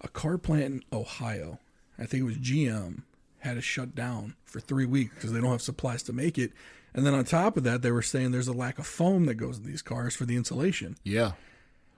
a 0.00 0.08
car 0.08 0.38
plant 0.38 0.64
in 0.64 0.82
Ohio. 0.92 1.58
I 1.98 2.06
think 2.06 2.22
it 2.22 2.24
was 2.24 2.36
GM 2.38 3.02
had 3.40 3.54
to 3.54 3.60
shut 3.60 3.94
down 3.94 4.34
for 4.44 4.60
three 4.60 4.86
weeks 4.86 5.14
because 5.14 5.32
they 5.32 5.40
don't 5.40 5.50
have 5.50 5.62
supplies 5.62 6.02
to 6.04 6.12
make 6.12 6.38
it. 6.38 6.52
And 6.94 7.06
then 7.06 7.14
on 7.14 7.24
top 7.24 7.56
of 7.56 7.62
that, 7.64 7.82
they 7.82 7.90
were 7.92 8.02
saying 8.02 8.32
there's 8.32 8.48
a 8.48 8.52
lack 8.52 8.78
of 8.78 8.86
foam 8.86 9.26
that 9.26 9.34
goes 9.34 9.58
in 9.58 9.64
these 9.64 9.82
cars 9.82 10.16
for 10.16 10.24
the 10.26 10.36
insulation. 10.36 10.96
yeah, 11.04 11.32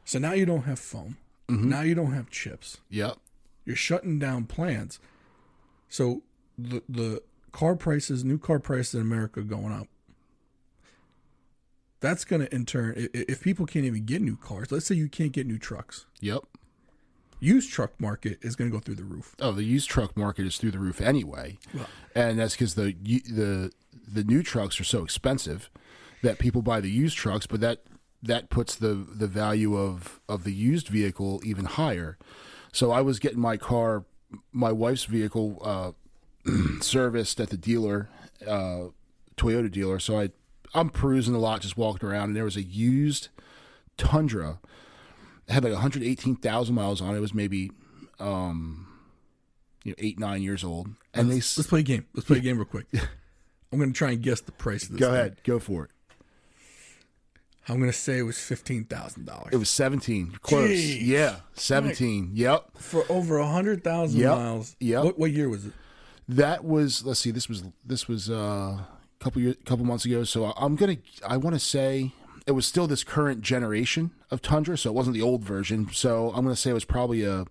So 0.04 0.18
now 0.18 0.32
you 0.32 0.44
don't 0.46 0.62
have 0.62 0.78
foam. 0.78 1.16
Mm-hmm. 1.48 1.68
Now 1.68 1.82
you 1.82 1.94
don't 1.94 2.12
have 2.12 2.30
chips. 2.30 2.78
yep, 2.88 3.16
You're 3.64 3.76
shutting 3.76 4.18
down 4.18 4.44
plants. 4.44 4.98
So 5.88 6.22
the 6.58 6.82
the 6.88 7.22
car 7.52 7.76
prices, 7.76 8.24
new 8.24 8.38
car 8.38 8.58
prices 8.58 8.94
in 8.94 9.00
America 9.02 9.42
going 9.42 9.72
up. 9.72 9.88
That's 12.00 12.24
going 12.24 12.42
to 12.42 12.52
in 12.54 12.66
turn, 12.66 12.94
i- 12.96 13.16
i- 13.18 13.24
if 13.28 13.42
people 13.42 13.64
can't 13.66 13.84
even 13.84 14.04
get 14.04 14.22
new 14.22 14.36
cars, 14.36 14.72
let's 14.72 14.86
say 14.86 14.94
you 14.94 15.08
can't 15.08 15.32
get 15.32 15.46
new 15.46 15.58
trucks, 15.58 16.06
yep. 16.20 16.42
used 17.38 17.70
truck 17.70 17.92
market 18.00 18.38
is 18.42 18.56
going 18.56 18.70
to 18.70 18.76
go 18.76 18.80
through 18.80 18.96
the 18.96 19.04
roof. 19.04 19.36
Oh, 19.38 19.52
the 19.52 19.62
used 19.64 19.88
truck 19.88 20.16
market 20.16 20.46
is 20.46 20.56
through 20.58 20.72
the 20.72 20.78
roof 20.80 21.00
anyway, 21.00 21.58
Well- 21.72 21.86
and 22.14 22.38
that's 22.38 22.54
because 22.54 22.74
the 22.74 22.92
the 23.02 23.70
the 24.12 24.24
new 24.24 24.42
trucks 24.42 24.80
are 24.80 24.84
so 24.84 25.04
expensive 25.04 25.70
that 26.22 26.38
people 26.38 26.60
buy 26.62 26.80
the 26.80 26.90
used 26.90 27.16
trucks, 27.16 27.46
but 27.46 27.60
that 27.60 27.82
that 28.22 28.50
puts 28.50 28.74
the 28.76 28.94
the 28.94 29.26
value 29.26 29.76
of 29.76 30.20
of 30.28 30.44
the 30.44 30.52
used 30.52 30.88
vehicle 30.88 31.40
even 31.44 31.64
higher. 31.64 32.18
So 32.72 32.90
I 32.90 33.00
was 33.00 33.18
getting 33.18 33.40
my 33.40 33.56
car, 33.56 34.04
my 34.52 34.72
wife's 34.72 35.04
vehicle, 35.04 35.58
uh, 35.62 35.92
serviced 36.80 37.38
at 37.40 37.50
the 37.50 37.56
dealer, 37.56 38.08
uh, 38.46 38.86
Toyota 39.36 39.70
dealer. 39.70 39.98
So 39.98 40.18
I 40.20 40.30
I'm 40.74 40.88
perusing 40.88 41.34
a 41.34 41.38
lot, 41.38 41.60
just 41.60 41.76
walking 41.76 42.08
around, 42.08 42.28
and 42.28 42.36
there 42.36 42.44
was 42.44 42.56
a 42.56 42.62
used 42.62 43.28
Tundra. 43.98 44.58
It 45.48 45.52
had 45.52 45.64
like 45.64 45.72
118,000 45.72 46.74
miles 46.74 47.02
on 47.02 47.14
it. 47.14 47.18
It 47.18 47.20
was 47.20 47.34
maybe 47.34 47.72
um, 48.18 48.86
you 49.84 49.90
know, 49.90 49.96
eight 49.98 50.18
nine 50.18 50.42
years 50.42 50.64
old, 50.64 50.88
and 51.12 51.28
they 51.30 51.34
Let's 51.36 51.66
play 51.66 51.80
a 51.80 51.82
game. 51.82 52.06
Let's 52.14 52.26
play 52.26 52.38
a 52.38 52.40
game 52.40 52.56
real 52.56 52.64
quick. 52.64 52.86
I'm 53.72 53.78
going 53.78 53.92
to 53.92 53.96
try 53.96 54.10
and 54.10 54.22
guess 54.22 54.40
the 54.40 54.52
price 54.52 54.84
of 54.84 54.90
this. 54.90 55.00
go 55.00 55.06
thing. 55.06 55.14
ahead, 55.14 55.42
go 55.44 55.58
for 55.58 55.84
it. 55.84 55.90
I'm 57.68 57.78
going 57.78 57.90
to 57.90 57.96
say 57.96 58.18
it 58.18 58.22
was 58.22 58.38
fifteen 58.38 58.84
thousand 58.84 59.26
dollars 59.26 59.50
It 59.52 59.56
was 59.56 59.70
seventeen, 59.70 60.32
close, 60.42 60.70
Jeez. 60.70 60.98
yeah, 61.06 61.36
seventeen. 61.54 62.30
Yep, 62.34 62.70
for 62.78 63.04
over 63.08 63.38
a 63.38 63.46
hundred 63.46 63.84
thousand 63.84 64.20
Yep. 64.20 64.30
miles. 64.36 64.76
Yep. 64.80 65.04
What, 65.04 65.18
what 65.18 65.30
year 65.32 65.48
was 65.48 65.66
it? 65.66 65.72
that 66.28 66.64
was. 66.64 67.04
Let's 67.04 67.20
see, 67.20 67.30
this 67.30 67.48
was 67.48 67.64
this 67.84 68.08
was 68.08 68.28
uh, 68.30 68.34
a 68.34 68.86
couple 69.20 69.42
years, 69.42 69.56
couple 69.64 69.84
months 69.84 70.04
ago. 70.04 70.24
So 70.24 70.52
I'm 70.56 70.76
gonna, 70.76 70.96
I 71.26 71.36
want 71.36 71.54
to 71.54 71.60
say 71.60 72.12
it 72.46 72.52
was 72.52 72.66
still 72.66 72.86
this 72.88 73.04
current 73.04 73.42
generation 73.42 74.10
of 74.30 74.42
Tundra, 74.42 74.76
so 74.76 74.90
it 74.90 74.94
wasn't 74.94 75.14
the 75.14 75.22
old 75.22 75.42
version. 75.44 75.88
So 75.92 76.30
I'm 76.30 76.42
gonna 76.44 76.56
say 76.56 76.70
it 76.70 76.74
was 76.74 76.84
probably 76.84 77.22
a 77.22 77.44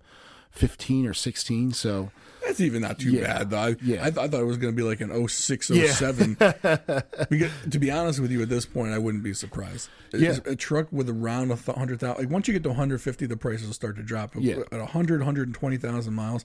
fifteen 0.51 1.05
or 1.07 1.13
sixteen. 1.13 1.71
So 1.73 2.11
That's 2.45 2.59
even 2.59 2.81
not 2.81 2.99
too 2.99 3.11
Yeah. 3.11 3.21
bad, 3.37 3.49
though. 3.51 3.57
I, 3.57 3.75
Yeah. 3.83 4.01
I, 4.01 4.09
th- 4.09 4.17
I 4.17 4.27
thought 4.27 4.41
it 4.41 4.45
was 4.45 4.57
going 4.57 4.73
to 4.73 4.75
be 4.75 4.81
like 4.83 4.99
an 4.99 5.27
06, 5.27 5.69
Yeah. 5.69 5.93
Oh 6.01 7.01
because, 7.29 7.51
to 7.69 7.79
be 7.79 7.91
honest 7.91 8.19
with 8.19 8.31
you, 8.31 8.41
at 8.41 8.49
this 8.49 8.65
point, 8.65 8.93
I 8.93 8.97
wouldn't 8.97 9.23
be 9.23 9.33
surprised. 9.33 9.89
Yeah. 10.13 10.37
A 10.45 10.55
truck 10.55 10.87
with 10.91 11.07
around 11.09 11.51
a 11.51 11.55
100,000, 11.55 12.17
like 12.17 12.29
once 12.31 12.47
you 12.47 12.53
get 12.53 12.63
to 12.63 12.69
150, 12.69 13.25
the 13.27 13.37
prices 13.37 13.67
will 13.67 13.73
start 13.73 13.95
to 13.97 14.03
drop. 14.03 14.33
Yeah. 14.37 14.57
At 14.71 14.79
100, 14.79 15.19
120,000 15.21 16.13
miles, 16.13 16.43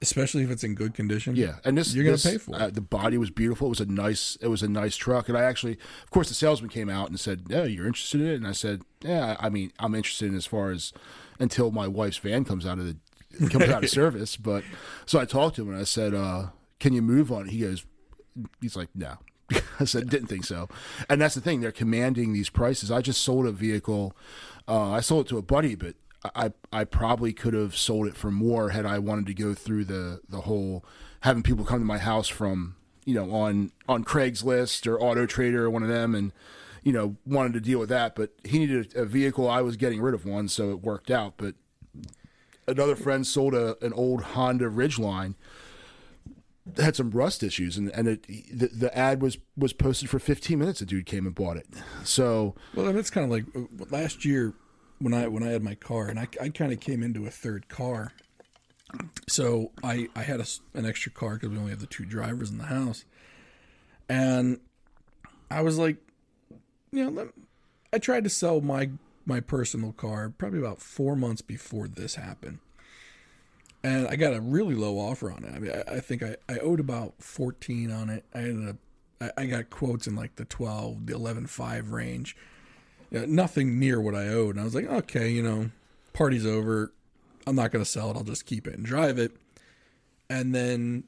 especially 0.00 0.42
if 0.44 0.50
it's 0.50 0.64
in 0.64 0.74
good 0.74 0.94
condition, 0.94 1.34
Yeah, 1.36 1.56
and 1.64 1.76
this 1.76 1.94
You're 1.94 2.04
gonna 2.04 2.18
pay 2.18 2.38
for 2.38 2.54
it. 2.54 2.60
Uh, 2.60 2.70
the 2.70 2.80
body 2.80 3.18
was 3.18 3.30
beautiful. 3.30 3.66
It 3.66 3.70
was 3.70 3.80
a 3.80 3.86
nice. 3.86 4.36
It 4.40 4.48
was 4.48 4.62
a 4.62 4.68
nice 4.68 4.96
truck, 4.96 5.28
and 5.28 5.36
I 5.36 5.42
actually, 5.42 5.78
of 6.04 6.10
course, 6.10 6.28
the 6.28 6.34
salesman 6.34 6.70
came 6.70 6.88
out 6.88 7.08
and 7.08 7.18
said, 7.18 7.42
"Yeah, 7.48 7.64
you're 7.64 7.86
interested 7.86 8.20
in 8.20 8.26
it," 8.28 8.34
and 8.36 8.46
I 8.46 8.52
said, 8.52 8.82
"Yeah, 9.02 9.36
I 9.40 9.48
mean, 9.48 9.72
I'm 9.78 9.94
interested 9.94 10.28
in 10.28 10.36
as 10.36 10.46
far 10.46 10.70
as 10.70 10.92
until 11.38 11.70
my 11.70 11.86
wife's 11.88 12.18
van 12.18 12.44
comes 12.44 12.66
out 12.66 12.78
of 12.78 12.86
the 12.86 13.48
comes 13.48 13.68
out 13.68 13.84
of 13.84 13.90
service." 14.02 14.36
But 14.36 14.64
so 15.06 15.18
I 15.18 15.24
talked 15.24 15.56
to 15.56 15.62
him 15.62 15.70
and 15.70 15.78
I 15.78 15.84
said, 15.84 16.14
uh, 16.14 16.48
"Can 16.80 16.92
you 16.92 17.02
move 17.02 17.32
on?" 17.32 17.48
He 17.48 17.60
goes, 17.60 17.84
"He's 18.60 18.76
like, 18.76 18.88
no." 18.94 19.18
I 19.80 19.84
said, 19.84 20.10
"Didn't 20.10 20.28
think 20.28 20.44
so," 20.44 20.68
and 21.08 21.20
that's 21.20 21.34
the 21.34 21.40
thing. 21.40 21.60
They're 21.60 21.72
commanding 21.72 22.32
these 22.32 22.50
prices. 22.50 22.90
I 22.90 23.00
just 23.00 23.22
sold 23.22 23.46
a 23.46 23.52
vehicle. 23.52 24.14
Uh, 24.68 24.90
I 24.90 25.00
sold 25.00 25.26
it 25.26 25.28
to 25.30 25.38
a 25.38 25.42
buddy, 25.42 25.74
but 25.74 25.94
I 26.24 26.52
I 26.72 26.84
probably 26.84 27.32
could 27.32 27.54
have 27.54 27.76
sold 27.76 28.06
it 28.06 28.16
for 28.16 28.30
more 28.30 28.70
had 28.70 28.86
I 28.86 28.98
wanted 28.98 29.26
to 29.26 29.34
go 29.34 29.54
through 29.54 29.84
the 29.84 30.20
the 30.28 30.42
whole 30.42 30.84
having 31.20 31.42
people 31.42 31.64
come 31.64 31.78
to 31.78 31.84
my 31.84 31.98
house 31.98 32.28
from 32.28 32.76
you 33.04 33.14
know 33.14 33.30
on 33.32 33.72
on 33.88 34.04
Craigslist 34.04 34.86
or 34.86 35.00
Auto 35.00 35.26
Trader 35.26 35.66
or 35.66 35.70
one 35.70 35.82
of 35.82 35.88
them 35.88 36.14
and 36.14 36.32
you 36.82 36.92
know 36.92 37.16
wanted 37.24 37.52
to 37.54 37.60
deal 37.60 37.78
with 37.78 37.88
that. 37.90 38.14
But 38.14 38.30
he 38.44 38.58
needed 38.58 38.94
a, 38.96 39.04
vehicle. 39.04 39.48
I 39.48 39.62
was 39.62 39.76
getting 39.76 40.00
rid 40.00 40.14
of 40.14 40.24
one, 40.24 40.48
so 40.48 40.70
it 40.70 40.82
worked 40.82 41.10
out. 41.10 41.34
But 41.36 41.54
another 42.66 42.96
friend 42.96 43.26
sold 43.26 43.54
a 43.54 43.76
an 43.84 43.92
old 43.92 44.22
Honda 44.22 44.66
Ridgeline 44.66 45.34
had 46.76 46.94
some 46.94 47.10
rust 47.10 47.42
issues 47.42 47.78
and 47.78 47.90
and 47.92 48.08
it 48.08 48.26
the, 48.52 48.66
the 48.66 48.96
ad 48.96 49.22
was 49.22 49.38
was 49.56 49.72
posted 49.72 50.10
for 50.10 50.18
15 50.18 50.58
minutes 50.58 50.82
a 50.82 50.84
dude 50.84 51.06
came 51.06 51.24
and 51.24 51.34
bought 51.34 51.56
it 51.56 51.66
so 52.04 52.54
Well, 52.74 52.94
it's 52.94 53.08
kind 53.08 53.24
of 53.24 53.30
like 53.30 53.44
uh, 53.56 53.86
last 53.88 54.26
year 54.26 54.52
when 54.98 55.14
I 55.14 55.28
when 55.28 55.42
I 55.42 55.48
had 55.48 55.62
my 55.62 55.74
car, 55.74 56.08
and 56.08 56.18
I, 56.18 56.28
I 56.40 56.48
kind 56.48 56.72
of 56.72 56.80
came 56.80 57.02
into 57.02 57.26
a 57.26 57.30
third 57.30 57.68
car. 57.68 58.12
So 59.28 59.72
I 59.82 60.08
I 60.16 60.22
had 60.22 60.40
a 60.40 60.46
an 60.74 60.86
extra 60.86 61.12
car 61.12 61.34
because 61.34 61.50
we 61.50 61.58
only 61.58 61.70
have 61.70 61.80
the 61.80 61.86
two 61.86 62.04
drivers 62.04 62.50
in 62.50 62.58
the 62.58 62.64
house, 62.64 63.04
and 64.08 64.60
I 65.50 65.62
was 65.62 65.78
like, 65.78 65.96
you 66.90 67.10
know, 67.10 67.28
I 67.92 67.98
tried 67.98 68.24
to 68.24 68.30
sell 68.30 68.60
my 68.60 68.90
my 69.26 69.40
personal 69.40 69.92
car 69.92 70.30
probably 70.30 70.58
about 70.58 70.80
four 70.80 71.14
months 71.14 71.42
before 71.42 71.86
this 71.86 72.14
happened, 72.14 72.58
and 73.84 74.08
I 74.08 74.16
got 74.16 74.34
a 74.34 74.40
really 74.40 74.74
low 74.74 74.98
offer 74.98 75.30
on 75.30 75.44
it. 75.44 75.54
I 75.54 75.58
mean, 75.58 75.72
I, 75.72 75.96
I 75.96 76.00
think 76.00 76.22
I, 76.22 76.36
I 76.48 76.58
owed 76.58 76.80
about 76.80 77.14
fourteen 77.22 77.90
on 77.90 78.08
it. 78.08 78.24
I 78.34 78.38
ended 78.38 78.70
up 78.70 78.76
I, 79.20 79.42
I 79.42 79.46
got 79.46 79.70
quotes 79.70 80.06
in 80.06 80.16
like 80.16 80.36
the 80.36 80.44
twelve, 80.46 81.06
the 81.06 81.14
eleven 81.14 81.46
five 81.46 81.90
range 81.90 82.36
know, 83.10 83.24
nothing 83.26 83.78
near 83.78 84.00
what 84.00 84.14
I 84.14 84.28
owed. 84.28 84.54
And 84.54 84.60
I 84.60 84.64
was 84.64 84.74
like, 84.74 84.86
okay, 84.86 85.30
you 85.30 85.42
know, 85.42 85.70
party's 86.12 86.46
over. 86.46 86.92
I'm 87.46 87.56
not 87.56 87.70
going 87.70 87.84
to 87.84 87.90
sell 87.90 88.10
it. 88.10 88.16
I'll 88.16 88.24
just 88.24 88.46
keep 88.46 88.66
it 88.66 88.74
and 88.74 88.84
drive 88.84 89.18
it. 89.18 89.32
And 90.28 90.54
then, 90.54 91.04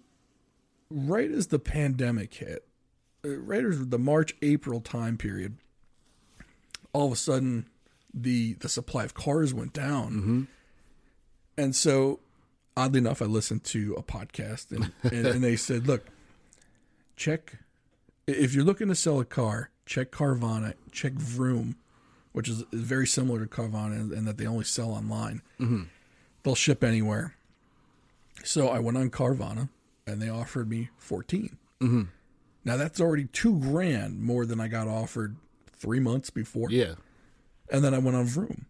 right 0.90 1.30
as 1.30 1.48
the 1.48 1.58
pandemic 1.58 2.32
hit, 2.32 2.66
uh, 3.24 3.36
right 3.36 3.64
as 3.64 3.88
the 3.88 3.98
March 3.98 4.34
April 4.40 4.80
time 4.80 5.18
period, 5.18 5.58
all 6.92 7.06
of 7.06 7.12
a 7.12 7.16
sudden, 7.16 7.66
the 8.14 8.54
the 8.54 8.68
supply 8.68 9.04
of 9.04 9.12
cars 9.14 9.52
went 9.52 9.74
down. 9.74 10.08
And 11.58 11.76
so, 11.76 12.20
oddly 12.76 12.98
enough, 12.98 13.20
I 13.20 13.26
listened 13.26 13.64
to 13.64 13.94
a 13.98 14.02
podcast 14.02 14.70
and, 14.70 14.90
and, 15.12 15.26
and 15.26 15.44
they 15.44 15.56
said, 15.56 15.86
look, 15.86 16.06
check 17.16 17.58
if 18.26 18.54
you're 18.54 18.64
looking 18.64 18.88
to 18.88 18.94
sell 18.94 19.20
a 19.20 19.24
car, 19.24 19.70
check 19.86 20.10
Carvana, 20.10 20.74
check 20.92 21.12
Vroom, 21.12 21.76
which 22.32 22.48
is, 22.48 22.60
is 22.72 22.80
very 22.80 23.06
similar 23.06 23.40
to 23.40 23.46
Carvana 23.46 23.94
and, 23.96 24.12
in 24.12 24.24
that 24.24 24.38
they 24.38 24.46
only 24.46 24.64
sell 24.64 24.90
online. 24.92 25.42
They'll 26.42 26.54
ship 26.54 26.82
anywhere. 26.84 27.34
So 28.44 28.68
I 28.68 28.78
went 28.78 28.96
on 28.96 29.10
Carvana 29.10 29.68
and 30.06 30.20
they 30.22 30.28
offered 30.28 30.68
me 30.70 30.90
14. 30.98 31.56
Now 32.64 32.76
that's 32.76 33.00
already 33.00 33.24
two 33.26 33.58
grand 33.58 34.20
more 34.20 34.44
than 34.46 34.60
I 34.60 34.68
got 34.68 34.86
offered 34.88 35.36
three 35.72 36.00
months 36.00 36.30
before. 36.30 36.68
yeah 36.70 36.94
And 37.70 37.82
then 37.82 37.94
I 37.94 37.98
went 37.98 38.16
on 38.16 38.26
Vroom. 38.26 38.66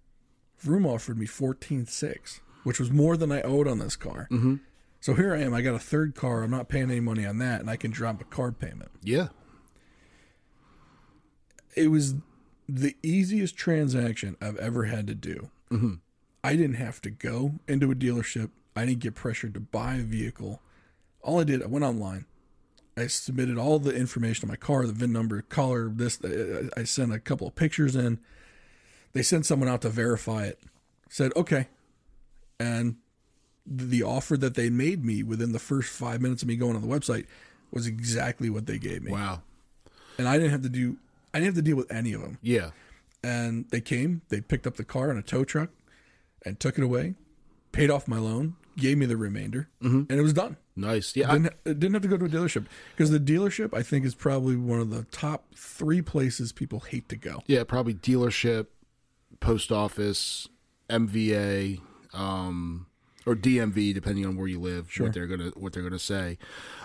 Vroom 0.59 0.85
offered 0.87 1.19
me 1.19 1.25
fourteen 1.27 1.87
six, 1.87 2.41
which 2.65 2.79
was 2.79 2.91
more 2.91 3.17
than 3.17 3.33
I 3.33 3.41
owed 3.43 3.67
on 3.67 3.79
this 3.79 3.97
car. 3.97 4.29
Mm-hmm. 4.31 4.57
So 5.01 5.15
here 5.15 5.35
I 5.35 5.39
am. 5.41 5.55
I 5.55 5.63
got 5.63 5.75
a 5.75 5.79
third 5.79 6.15
car. 6.15 6.43
I'm 6.43 6.51
not 6.51 6.69
paying 6.69 6.91
any 6.91 7.01
money 7.01 7.25
on 7.27 7.39
that, 7.39 7.61
and 7.61 7.71
I 7.71 7.77
can 7.77 7.91
drop 7.91 8.21
a 8.21 8.25
card 8.25 8.59
payment. 8.59 8.91
yeah 9.03 9.29
It 11.75 11.89
was 11.89 12.15
the 12.77 12.97
easiest 13.03 13.57
transaction 13.57 14.37
I've 14.41 14.57
ever 14.57 14.85
had 14.85 15.07
to 15.07 15.15
do. 15.15 15.51
Mm-hmm. 15.71 15.95
I 16.43 16.57
didn't 16.57 16.77
have 16.77 17.03
to 17.03 17.11
go 17.11 17.55
into 17.69 17.91
a 17.91 17.95
dealership. 17.95 18.51
I 18.75 18.87
didn't 18.87 19.01
get 19.01 19.15
pressured 19.15 19.55
to 19.55 19.61
buy 19.61 19.97
a 19.97 20.03
vehicle. 20.03 20.61
All 21.23 21.41
I 21.41 21.45
did, 21.45 21.63
I 21.63 21.67
went 21.67 21.85
online. 21.85 22.25
I 22.97 23.07
submitted 23.07 23.59
all 23.59 23.79
the 23.79 23.95
information 23.95 24.47
on 24.47 24.53
my 24.53 24.57
car, 24.57 24.87
the 24.87 24.93
VIN 24.93 25.13
number, 25.13 25.43
color, 25.43 25.89
this. 25.89 26.19
I 26.77 26.85
sent 26.85 27.13
a 27.13 27.19
couple 27.19 27.47
of 27.47 27.55
pictures 27.55 27.97
in. 27.97 28.19
They 29.13 29.23
sent 29.23 29.47
someone 29.47 29.69
out 29.69 29.83
to 29.83 29.89
verify 29.89 30.45
it. 30.45 30.61
Said, 31.09 31.33
okay. 31.35 31.69
And 32.59 32.97
the 33.67 34.03
offer 34.03 34.37
that 34.37 34.55
they 34.55 34.71
made 34.71 35.05
me 35.05 35.23
within 35.23 35.53
the 35.53 35.59
first 35.59 35.91
five 35.91 36.21
minutes 36.21 36.43
of 36.43 36.49
me 36.49 36.57
going 36.57 36.77
on 36.77 36.83
the 36.83 36.89
website 36.89 37.27
was 37.71 37.87
exactly 37.87 38.51
what 38.51 38.67
they 38.67 38.79
gave 38.79 39.03
me. 39.03 39.13
wow 39.13 39.41
And 40.19 40.29
I 40.29 40.37
didn't 40.37 40.51
have 40.51 40.63
to 40.63 40.69
do, 40.69 40.97
I 41.35 41.39
didn't 41.39 41.55
have 41.57 41.65
to 41.65 41.69
deal 41.69 41.77
with 41.77 41.91
any 41.93 42.13
of 42.13 42.21
them 42.23 42.39
yeah 42.43 42.71
and 43.23 43.67
they 43.71 43.81
came 43.81 44.23
they 44.29 44.41
picked 44.41 44.67
up 44.67 44.77
the 44.77 44.85
car 44.85 45.11
in 45.11 45.17
a 45.19 45.23
tow 45.23 45.45
truck 45.45 45.71
and 46.45 46.59
took 46.59 46.79
it 46.79 46.85
away 46.85 47.15
paid 47.73 47.91
off 47.91 48.09
my 48.09 48.19
loan 48.19 48.57
gave 48.77 48.97
me 48.99 49.05
the 49.07 49.17
remainder 49.17 49.69
and 49.81 50.11
it 50.11 50.23
was 50.23 50.33
done 50.33 50.57
nice 50.77 51.15
yeah 51.15 51.31
I- 51.31 51.33
didn't, 51.39 51.47
it 51.67 51.81
didn't 51.81 51.93
have 51.95 52.03
to 52.03 52.09
go 52.09 52.17
to 52.17 52.25
a 52.25 52.29
dealership 52.29 52.65
because 52.97 53.11
the 53.11 53.21
dealership 53.21 53.75
i 53.77 53.83
think 53.83 54.05
is 54.07 54.15
probably 54.15 54.57
one 54.57 54.81
of 54.81 54.91
the 54.91 55.03
top 55.11 55.45
three 55.55 56.01
places 56.03 56.53
people 56.53 56.81
hate 56.81 57.09
to 57.11 57.17
go 57.17 57.43
Yeah, 57.47 57.65
probably 57.65 57.95
dealership, 57.95 58.67
post 59.41 59.71
office, 59.71 60.49
MVA, 60.89 61.81
um, 62.13 62.87
or 63.27 63.35
DMV, 63.35 63.95
depending 63.95 64.27
on 64.27 64.37
where 64.37 64.47
you 64.49 64.59
live. 64.61 64.91
sure. 64.91 65.07
What 65.07 65.15
they're 65.15 65.27
gonna 65.27 65.51
what 65.57 65.73
they're 65.73 65.83
gonna 65.83 65.99
say. 65.99 66.37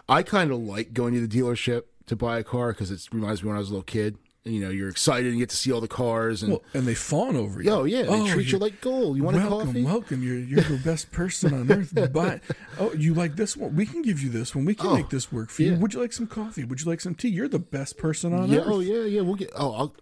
I 0.07 0.21
kind 0.23 0.51
of 0.51 0.59
like 0.59 0.93
going 0.93 1.13
to 1.13 1.25
the 1.25 1.39
dealership 1.39 1.83
to 2.07 2.15
buy 2.15 2.39
a 2.39 2.43
car 2.43 2.71
because 2.71 2.91
it 2.91 3.07
reminds 3.11 3.41
me 3.43 3.47
when 3.47 3.55
I 3.55 3.59
was 3.59 3.69
a 3.69 3.71
little 3.73 3.83
kid. 3.83 4.17
You 4.47 4.59
know, 4.59 4.69
you're 4.69 4.89
excited 4.89 5.25
and 5.25 5.39
you 5.39 5.41
get 5.41 5.49
to 5.49 5.55
see 5.57 5.71
all 5.71 5.81
the 5.81 5.87
cars 5.87 6.43
and. 6.43 6.51
well, 6.51 6.63
and 6.75 6.85
they 6.85 6.93
fawn 6.93 7.35
over 7.35 7.63
you 7.63 7.71
Oh 7.71 7.83
yeah, 7.83 8.03
they 8.03 8.09
oh, 8.09 8.27
treat 8.27 8.51
you 8.51 8.59
like 8.59 8.79
gold. 8.79 9.17
You 9.17 9.23
want 9.23 9.37
a 9.37 9.39
welcome, 9.39 9.67
coffee? 9.69 9.83
welcome. 9.83 10.21
You're 10.23 10.37
you're 10.37 10.61
the 10.61 10.77
best 10.85 11.11
person 11.11 11.51
on 11.53 11.71
earth. 11.71 11.91
But 12.13 12.41
oh, 12.79 12.93
you 12.93 13.15
like 13.15 13.35
this 13.37 13.57
one? 13.57 13.75
We 13.75 13.87
can 13.87 14.03
give 14.03 14.21
you 14.21 14.29
this 14.29 14.53
one. 14.53 14.65
We 14.65 14.75
can 14.75 14.85
Oh, 14.87 14.95
make 14.95 15.09
this 15.09 15.31
work 15.31 15.49
for 15.49 15.63
you. 15.63 15.73
Would 15.73 15.95
you 15.95 15.99
like 15.99 16.13
some 16.13 16.27
coffee? 16.27 16.63
Would 16.63 16.79
you 16.79 16.85
like 16.85 17.01
some 17.01 17.15
tea? 17.15 17.29
You're 17.29 17.47
the 17.47 17.57
best 17.57 17.97
person 17.97 18.33
on 18.33 18.47
Yeah, 18.49 18.59
earth. 18.59 18.65
oh 18.67 18.79
yeah, 18.81 19.05
yeah. 19.05 19.21
We'll 19.21 19.33
get. 19.33 19.49
Oh, 19.55 19.73
I'll, 19.73 19.95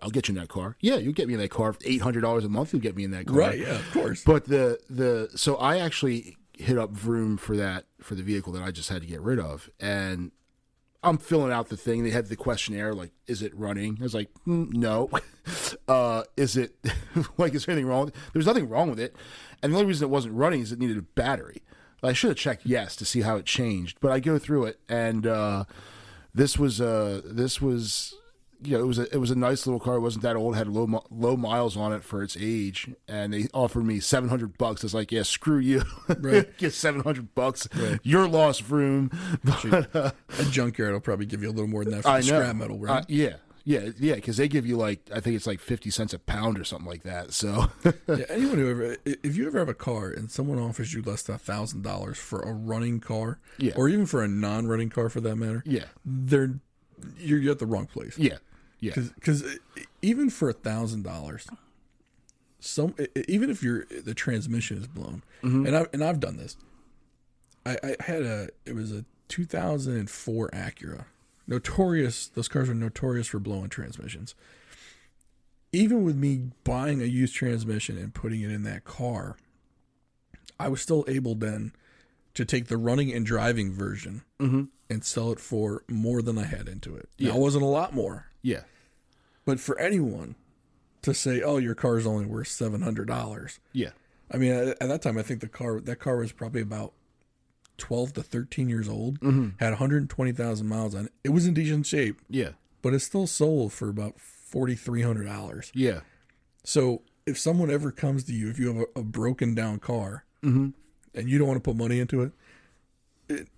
I'll 0.00 0.08
get 0.10 0.28
you 0.28 0.32
in 0.34 0.40
that 0.40 0.48
car. 0.48 0.76
Yeah, 0.80 0.96
you'll 0.96 1.12
get 1.12 1.28
me 1.28 1.34
in 1.34 1.40
that 1.40 1.50
car. 1.50 1.76
Eight 1.84 2.00
hundred 2.00 2.22
dollars 2.22 2.46
a 2.46 2.48
month. 2.48 2.72
You'll 2.72 2.80
get 2.80 2.96
me 2.96 3.04
in 3.04 3.10
that 3.10 3.26
car. 3.26 3.36
Right? 3.36 3.58
Yeah, 3.58 3.74
of 3.78 3.90
course. 3.92 4.24
But 4.24 4.46
the 4.46 4.78
the 4.88 5.28
so 5.36 5.56
I 5.56 5.76
actually 5.78 6.38
hit 6.56 6.78
up 6.78 6.90
Vroom 6.92 7.36
for 7.36 7.54
that 7.58 7.84
for 8.00 8.14
the 8.14 8.22
vehicle 8.22 8.54
that 8.54 8.62
I 8.62 8.70
just 8.70 8.88
had 8.88 9.02
to 9.02 9.06
get 9.06 9.20
rid 9.20 9.38
of, 9.38 9.68
and 9.78 10.30
I'm 11.02 11.18
filling 11.18 11.52
out 11.52 11.68
the 11.68 11.76
thing. 11.76 12.04
They 12.04 12.10
had 12.10 12.26
the 12.26 12.36
questionnaire 12.36 12.94
like, 12.94 13.12
"Is 13.26 13.42
it 13.42 13.54
running?" 13.56 13.96
I 14.00 14.02
was 14.02 14.14
like, 14.14 14.28
mm, 14.46 14.72
"No." 14.72 15.08
uh, 15.88 16.24
is 16.36 16.56
it 16.56 16.74
like 17.38 17.54
is 17.54 17.64
there 17.64 17.72
anything 17.72 17.88
wrong? 17.88 18.12
There's 18.32 18.46
nothing 18.46 18.68
wrong 18.68 18.90
with 18.90 19.00
it, 19.00 19.16
and 19.62 19.72
the 19.72 19.76
only 19.78 19.88
reason 19.88 20.06
it 20.06 20.10
wasn't 20.10 20.34
running 20.34 20.60
is 20.60 20.72
it 20.72 20.78
needed 20.78 20.98
a 20.98 21.02
battery. 21.02 21.62
I 22.02 22.12
should 22.12 22.28
have 22.30 22.38
checked 22.38 22.64
yes 22.64 22.96
to 22.96 23.04
see 23.04 23.20
how 23.22 23.36
it 23.36 23.44
changed, 23.44 23.98
but 24.00 24.10
I 24.10 24.20
go 24.20 24.38
through 24.38 24.64
it, 24.66 24.80
and 24.88 25.26
uh, 25.26 25.64
this 26.34 26.58
was 26.58 26.80
uh 26.80 27.22
this 27.24 27.60
was 27.60 28.14
you 28.62 28.76
know, 28.76 28.82
it 28.84 28.86
was 28.86 28.98
a 28.98 29.14
it 29.14 29.18
was 29.18 29.30
a 29.30 29.34
nice 29.34 29.66
little 29.66 29.80
car. 29.80 29.94
It 29.96 30.00
wasn't 30.00 30.22
that 30.22 30.36
old. 30.36 30.56
Had 30.56 30.68
low 30.68 31.02
low 31.10 31.36
miles 31.36 31.76
on 31.76 31.92
it 31.92 32.04
for 32.04 32.22
its 32.22 32.36
age, 32.38 32.90
and 33.08 33.32
they 33.32 33.46
offered 33.54 33.84
me 33.84 34.00
seven 34.00 34.28
hundred 34.28 34.58
bucks. 34.58 34.82
I 34.82 34.86
was 34.86 34.94
like, 34.94 35.10
yeah, 35.12 35.22
screw 35.22 35.58
you. 35.58 35.82
Right. 36.18 36.56
Get 36.58 36.72
seven 36.74 37.00
hundred 37.02 37.34
bucks. 37.34 37.68
Your 38.02 38.28
lost 38.28 38.68
room. 38.68 39.10
But 39.44 39.94
uh, 39.96 40.10
A 40.38 40.44
junkyard 40.44 40.92
will 40.92 41.00
probably 41.00 41.26
give 41.26 41.42
you 41.42 41.48
a 41.48 41.52
little 41.52 41.68
more 41.68 41.84
than 41.84 41.94
that 41.94 42.02
for 42.02 42.08
I 42.10 42.20
scrap 42.20 42.54
metal, 42.56 42.78
right? 42.78 43.02
Uh, 43.02 43.06
yeah, 43.08 43.36
yeah, 43.64 43.90
yeah. 43.98 44.14
Because 44.16 44.36
they 44.36 44.48
give 44.48 44.66
you 44.66 44.76
like 44.76 45.08
I 45.14 45.20
think 45.20 45.36
it's 45.36 45.46
like 45.46 45.60
fifty 45.60 45.90
cents 45.90 46.12
a 46.12 46.18
pound 46.18 46.58
or 46.58 46.64
something 46.64 46.88
like 46.88 47.02
that. 47.04 47.32
So 47.32 47.68
yeah, 47.84 48.24
anyone 48.28 48.58
who 48.58 48.70
ever, 48.70 48.96
if 49.04 49.36
you 49.36 49.46
ever 49.46 49.58
have 49.58 49.68
a 49.68 49.74
car 49.74 50.08
and 50.10 50.30
someone 50.30 50.58
offers 50.58 50.92
you 50.92 51.00
less 51.02 51.22
than 51.22 51.36
a 51.36 51.38
thousand 51.38 51.82
dollars 51.82 52.18
for 52.18 52.40
a 52.40 52.52
running 52.52 53.00
car, 53.00 53.38
Yeah. 53.58 53.72
or 53.76 53.88
even 53.88 54.04
for 54.06 54.22
a 54.22 54.28
non-running 54.28 54.90
car 54.90 55.08
for 55.08 55.20
that 55.22 55.36
matter, 55.36 55.62
yeah, 55.64 55.84
they're 56.04 56.58
you're, 57.18 57.38
you're 57.38 57.52
at 57.52 57.58
the 57.58 57.66
wrong 57.66 57.86
place. 57.86 58.18
yeah, 58.18 58.36
yeah, 58.80 58.92
Because 58.94 59.42
uh, 59.42 59.54
even 60.02 60.30
for 60.30 60.48
a 60.48 60.52
thousand 60.52 61.02
dollars, 61.02 61.46
some 62.58 62.94
even 63.28 63.50
if 63.50 63.62
your 63.62 63.86
the 63.86 64.14
transmission 64.14 64.78
is 64.78 64.86
blown, 64.86 65.22
mm-hmm. 65.42 65.66
and 65.66 65.76
I 65.76 65.86
and 65.92 66.02
I've 66.04 66.20
done 66.20 66.36
this. 66.36 66.56
I, 67.66 67.76
I 67.82 67.96
had 68.00 68.22
a 68.22 68.48
it 68.64 68.74
was 68.74 68.92
a 68.92 69.04
2004 69.28 70.50
Acura, 70.50 71.04
notorious. 71.46 72.28
Those 72.28 72.48
cars 72.48 72.68
are 72.68 72.74
notorious 72.74 73.26
for 73.28 73.38
blowing 73.38 73.68
transmissions. 73.68 74.34
Even 75.72 76.02
with 76.02 76.16
me 76.16 76.50
buying 76.64 77.00
a 77.00 77.04
used 77.04 77.34
transmission 77.34 77.96
and 77.96 78.12
putting 78.12 78.40
it 78.40 78.50
in 78.50 78.64
that 78.64 78.84
car, 78.84 79.36
I 80.58 80.68
was 80.68 80.82
still 80.82 81.04
able 81.06 81.34
then 81.36 81.72
to 82.34 82.44
take 82.44 82.66
the 82.66 82.76
running 82.76 83.12
and 83.12 83.24
driving 83.24 83.72
version 83.72 84.22
mm-hmm. 84.40 84.64
and 84.88 85.04
sell 85.04 85.30
it 85.32 85.38
for 85.40 85.84
more 85.88 86.22
than 86.22 86.38
I 86.38 86.44
had 86.44 86.68
into 86.68 86.96
it. 86.96 87.08
Now, 87.18 87.28
Yeah. 87.28 87.34
it 87.34 87.38
wasn't 87.38 87.64
a 87.64 87.68
lot 87.68 87.94
more, 87.94 88.26
Yeah. 88.42 88.62
but 89.44 89.60
for 89.60 89.78
anyone 89.78 90.34
to 91.02 91.14
say, 91.14 91.42
"Oh, 91.42 91.56
your 91.58 91.74
car 91.74 91.98
is 91.98 92.06
only 92.06 92.26
worth 92.26 92.48
seven 92.48 92.82
hundred 92.82 93.06
dollars," 93.08 93.58
Yeah. 93.72 93.90
I 94.32 94.36
mean, 94.36 94.52
at, 94.52 94.68
at 94.80 94.88
that 94.88 95.02
time, 95.02 95.18
I 95.18 95.22
think 95.22 95.40
the 95.40 95.48
car 95.48 95.80
that 95.80 95.96
car 95.96 96.16
was 96.18 96.32
probably 96.32 96.60
about 96.62 96.92
twelve 97.78 98.12
to 98.14 98.22
thirteen 98.22 98.68
years 98.68 98.88
old. 98.88 99.18
Mm-hmm. 99.20 99.48
Had 99.58 99.70
one 99.70 99.78
hundred 99.78 100.08
twenty 100.10 100.32
thousand 100.32 100.68
miles 100.68 100.94
on 100.94 101.06
it. 101.06 101.12
It 101.24 101.30
was 101.30 101.46
in 101.46 101.54
decent 101.54 101.86
shape, 101.86 102.20
Yeah. 102.28 102.50
but 102.82 102.94
it 102.94 103.00
still 103.00 103.26
sold 103.26 103.72
for 103.72 103.88
about 103.88 104.20
forty 104.20 104.74
three 104.74 105.02
hundred 105.02 105.24
dollars. 105.24 105.72
Yeah. 105.74 106.00
So 106.64 107.02
if 107.26 107.38
someone 107.38 107.70
ever 107.70 107.90
comes 107.90 108.24
to 108.24 108.32
you, 108.34 108.50
if 108.50 108.58
you 108.58 108.68
have 108.68 108.86
a, 108.96 109.00
a 109.00 109.02
broken 109.02 109.54
down 109.54 109.78
car 109.78 110.24
mm-hmm. 110.42 110.68
and 111.14 111.28
you 111.28 111.38
don't 111.38 111.48
want 111.48 111.56
to 111.62 111.68
put 111.70 111.76
money 111.76 111.98
into 112.00 112.22
it, 113.28 113.48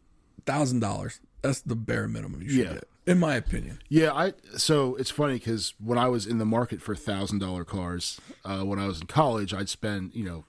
thousand 0.46 0.80
dollars. 0.80 1.20
That's 1.42 1.60
the 1.60 1.74
bare 1.76 2.06
minimum 2.08 2.42
you 2.42 2.48
should 2.50 2.66
Yeah. 2.66 2.72
get, 2.74 2.88
in 3.06 3.18
my 3.18 3.34
opinion. 3.34 3.80
Yeah, 3.88 4.12
I 4.12 4.32
so 4.56 4.94
it's 4.96 5.10
funny 5.10 5.34
because 5.34 5.74
when 5.82 5.98
I 5.98 6.08
was 6.08 6.26
in 6.26 6.38
the 6.38 6.44
market 6.44 6.80
for 6.80 6.94
thousand 6.94 7.40
dollar 7.40 7.64
cars, 7.64 8.20
uh, 8.44 8.60
when 8.62 8.78
I 8.78 8.86
was 8.86 9.00
in 9.00 9.06
college, 9.06 9.52
I'd 9.52 9.68
spend 9.68 10.14
you 10.14 10.24
know, 10.24 10.44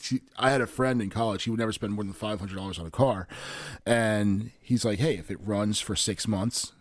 she- 0.00 0.22
I 0.36 0.50
had 0.50 0.60
a 0.60 0.66
friend 0.66 1.00
in 1.00 1.10
college. 1.10 1.44
He 1.44 1.50
would 1.50 1.60
never 1.60 1.72
spend 1.72 1.92
more 1.92 2.04
than 2.04 2.12
five 2.12 2.40
hundred 2.40 2.56
dollars 2.56 2.78
on 2.78 2.86
a 2.86 2.90
car, 2.90 3.28
and 3.86 4.50
he's 4.60 4.84
like, 4.84 4.98
"Hey, 4.98 5.16
if 5.16 5.30
it 5.30 5.38
runs 5.40 5.80
for 5.80 5.96
six 5.96 6.26
months, 6.28 6.72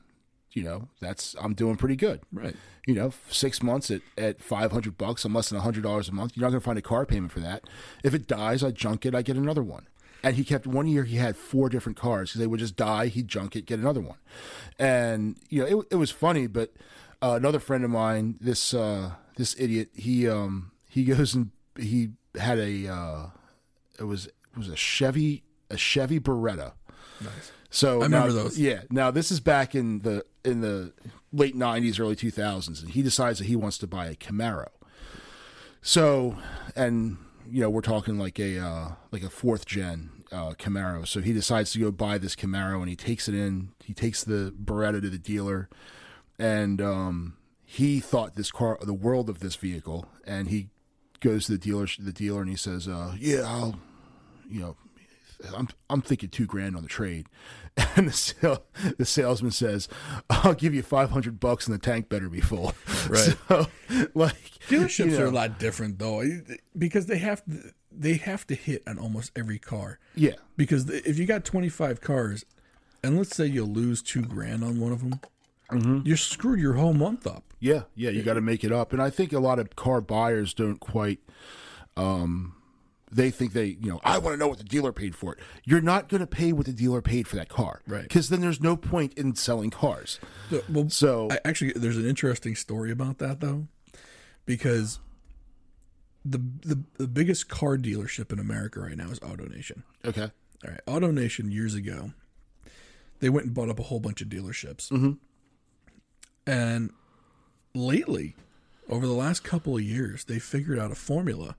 you 0.52 0.64
know, 0.64 0.90
that's 1.00 1.36
I'm 1.42 1.54
doing 1.54 1.76
pretty 1.78 1.96
good." 1.96 2.22
Right. 2.32 2.56
You 2.88 2.96
know, 2.96 3.14
six 3.30 3.62
months 3.62 3.92
at, 3.92 4.02
at 4.18 4.42
five 4.42 4.72
hundred 4.72 4.98
bucks, 4.98 5.24
I'm 5.24 5.34
less 5.36 5.50
than 5.50 5.60
hundred 5.60 5.84
dollars 5.84 6.10
a 6.10 6.12
month. 6.12 6.36
You're 6.36 6.42
not 6.44 6.50
going 6.50 6.62
to 6.62 6.66
find 6.66 6.80
a 6.80 6.82
car 6.82 7.06
payment 7.06 7.32
for 7.32 7.40
that. 7.42 7.64
If 8.04 8.14
it 8.16 8.28
dies, 8.28 8.64
I 8.64 8.72
junk 8.72 9.06
it. 9.06 9.14
I 9.14 9.22
get 9.22 9.36
another 9.38 9.62
one. 9.64 9.86
And 10.24 10.36
he 10.36 10.44
kept 10.44 10.68
one 10.68 10.88
year. 10.88 11.04
He 11.04 11.18
had 11.18 11.36
four 11.36 11.68
different 11.70 11.98
cars 11.98 12.30
because 12.30 12.40
they 12.40 12.48
would 12.48 12.60
just 12.60 12.76
die. 12.76 13.08
He'd 13.08 13.28
junk 13.28 13.56
it, 13.56 13.66
get 13.66 13.80
another 13.80 14.02
one. 14.02 14.18
And 14.78 15.38
you 15.50 15.62
know, 15.62 15.80
it, 15.80 15.88
it 15.92 15.96
was 15.96 16.12
funny. 16.12 16.48
But 16.48 16.74
uh, 17.22 17.34
another 17.34 17.60
friend 17.60 17.84
of 17.84 17.90
mine, 17.90 18.38
this 18.40 18.74
uh, 18.74 19.12
this 19.36 19.56
idiot, 19.58 19.90
he 19.96 20.28
um, 20.30 20.72
he 20.90 21.04
goes 21.06 21.34
and 21.34 21.52
he 21.78 22.10
had 22.40 22.60
a 22.60 22.88
uh, 22.88 23.26
it 24.00 24.04
was 24.04 24.28
it 24.28 24.58
was 24.58 24.70
a 24.70 24.76
Chevy 24.76 25.44
a 25.70 25.78
Chevy 25.78 26.20
Beretta. 26.20 26.74
Nice. 27.20 27.52
So 27.70 28.02
I 28.02 28.04
remember 28.04 28.30
now- 28.30 28.44
those. 28.44 28.60
Yeah. 28.60 28.82
Now 28.90 29.12
this 29.12 29.32
is 29.32 29.40
back 29.40 29.74
in 29.76 30.00
the 30.00 30.26
in 30.44 30.62
the 30.62 30.94
late 31.32 31.56
'90s, 31.56 32.00
early 32.00 32.16
2000s, 32.16 32.82
and 32.82 32.92
he 32.92 33.02
decides 33.02 33.40
that 33.40 33.46
he 33.46 33.56
wants 33.56 33.78
to 33.80 33.88
buy 33.88 34.08
a 34.08 34.16
Camaro. 34.16 34.68
So, 35.82 36.38
and 36.76 37.18
you 37.50 37.62
know, 37.62 37.70
we're 37.70 37.82
talking 37.82 38.18
like 38.18 38.40
a 38.40 38.60
uh, 38.60 38.92
like 39.12 39.24
a 39.24 39.30
fourth 39.30 39.66
gen 39.66 40.10
uh, 40.32 40.52
Camaro. 40.52 41.08
So 41.08 41.22
he 41.22 41.34
decides 41.34 41.72
to 41.74 41.80
go 41.80 41.92
buy 41.92 42.18
this 42.18 42.36
Camaro, 42.36 42.80
and 42.80 42.90
he 42.90 42.96
takes 42.96 43.28
it 43.28 43.36
in. 43.36 43.70
He 43.84 43.94
takes 43.94 44.24
the 44.24 44.54
Beretta 44.64 45.02
to 45.02 45.10
the 45.10 45.18
dealer, 45.18 45.70
and 46.40 46.82
um, 46.82 47.38
he 47.64 48.00
thought 48.00 48.36
this 48.36 48.52
car, 48.52 48.78
the 48.82 48.94
world 48.94 49.30
of 49.30 49.40
this 49.40 49.56
vehicle, 49.56 50.06
and 50.26 50.50
he 50.50 50.70
goes 51.20 51.46
to 51.46 51.54
the 51.54 51.58
dealer, 51.58 51.88
the 52.00 52.14
dealer, 52.14 52.42
and 52.42 52.50
he 52.50 52.56
says, 52.56 52.88
uh, 52.88 53.16
"Yeah, 53.20 53.42
I'll, 53.46 53.80
you 54.50 54.60
know, 54.60 54.76
I'm 55.56 55.70
I'm 55.90 56.02
thinking 56.02 56.30
two 56.30 56.46
grand 56.46 56.76
on 56.76 56.84
the 56.84 56.90
trade, 56.90 57.28
and 57.96 58.08
the 58.08 58.14
sale, 58.14 58.64
the 58.98 59.06
salesman 59.06 59.52
says, 59.52 59.88
"I'll 60.30 60.54
give 60.54 60.74
you 60.74 60.82
five 60.82 61.12
hundred 61.12 61.40
bucks, 61.40 61.68
and 61.68 61.74
the 61.74 61.80
tank 61.80 62.10
better 62.10 62.30
be 62.30 62.42
full." 62.42 62.74
Right. 63.10 63.36
So, 63.48 63.68
like 64.14 64.60
Dealerships 64.68 65.12
you 65.12 65.18
know, 65.18 65.24
are 65.24 65.28
a 65.28 65.32
lot 65.32 65.60
different 65.60 66.00
though, 66.00 66.24
because 66.78 67.06
they 67.08 67.18
have 67.18 67.44
to, 67.46 67.72
they 67.92 68.14
have 68.16 68.46
to 68.48 68.56
hit 68.56 68.84
on 68.88 69.00
almost 69.00 69.32
every 69.36 69.60
car. 69.60 70.00
Yeah, 70.16 70.34
Because 70.58 70.90
if 70.90 71.18
you 71.20 71.26
got 71.26 71.44
25 71.46 72.00
cars, 72.02 72.46
and 73.04 73.18
let's 73.18 73.36
say 73.36 73.46
you 73.48 73.66
lose 73.66 74.02
two 74.02 74.22
grand 74.22 74.64
on 74.64 74.80
one 74.80 74.92
of 74.92 75.00
them, 75.02 75.20
Mm-hmm. 75.72 76.00
you're 76.06 76.18
screwed 76.18 76.60
your 76.60 76.74
whole 76.74 76.92
month 76.94 77.26
up. 77.26 77.54
yeah, 77.62 77.84
yeah. 77.96 78.10
You 78.10 78.24
got 78.24 78.34
to 78.34 78.42
make 78.42 78.66
it 78.66 78.74
up, 78.74 78.92
and 78.92 79.02
I 79.02 79.10
think 79.10 79.32
a 79.32 79.40
lot 79.40 79.58
of 79.58 79.74
car 79.78 80.02
buyers 80.02 80.54
don't 80.54 80.82
quite. 80.82 81.20
Um, 81.96 82.56
they 83.10 83.30
think 83.32 83.54
they, 83.54 83.78
you 83.80 83.90
know, 83.90 84.00
I 84.04 84.18
want 84.18 84.34
to 84.34 84.38
know 84.38 84.48
what 84.48 84.58
the 84.58 84.64
dealer 84.64 84.92
paid 84.94 85.16
for 85.16 85.34
it. 85.34 85.40
You're 85.66 85.82
not 85.82 86.08
going 86.10 86.22
to 86.22 86.28
pay 86.28 86.54
what 86.54 86.66
the 86.66 86.72
dealer 86.74 87.02
paid 87.02 87.28
for 87.28 87.36
that 87.38 87.50
car, 87.50 87.82
Right. 87.88 88.04
Because 88.04 88.30
then 88.30 88.40
there's 88.42 88.62
no 88.62 88.78
point 88.78 89.14
in 89.16 89.36
selling 89.36 89.70
cars. 89.70 90.20
So, 90.50 90.62
well, 90.70 90.90
So 90.90 91.28
I, 91.32 91.40
actually, 91.44 91.74
there's 91.74 91.98
an 91.98 92.06
interesting 92.08 92.56
story 92.56 92.92
about 92.92 93.18
that 93.20 93.40
though, 93.42 93.68
because 94.46 95.00
the 96.26 96.38
the 96.62 96.80
the 96.98 97.08
biggest 97.08 97.50
car 97.50 97.78
dealership 97.78 98.32
in 98.32 98.40
America 98.40 98.80
right 98.80 98.98
now 98.98 99.10
is 99.10 99.20
AutoNation. 99.20 99.84
okay, 100.06 100.30
All 100.66 100.72
right, 100.72 100.80
AutoNation 100.88 101.52
years 101.52 101.74
ago, 101.76 102.12
they 103.20 103.30
went 103.30 103.46
and 103.48 103.56
bought 103.56 103.70
up 103.70 103.80
a 103.80 103.84
whole 103.84 104.00
bunch 104.00 104.22
of 104.22 104.28
dealerships, 104.30 104.90
Mm-hmm. 104.92 105.14
and 106.46 106.92
lately, 107.74 108.36
over 108.90 109.06
the 109.08 109.14
last 109.14 109.44
couple 109.44 109.76
of 109.76 109.84
years, 109.84 110.26
they 110.26 110.40
figured 110.40 110.78
out 110.80 110.92
a 110.92 110.96
formula 110.96 111.56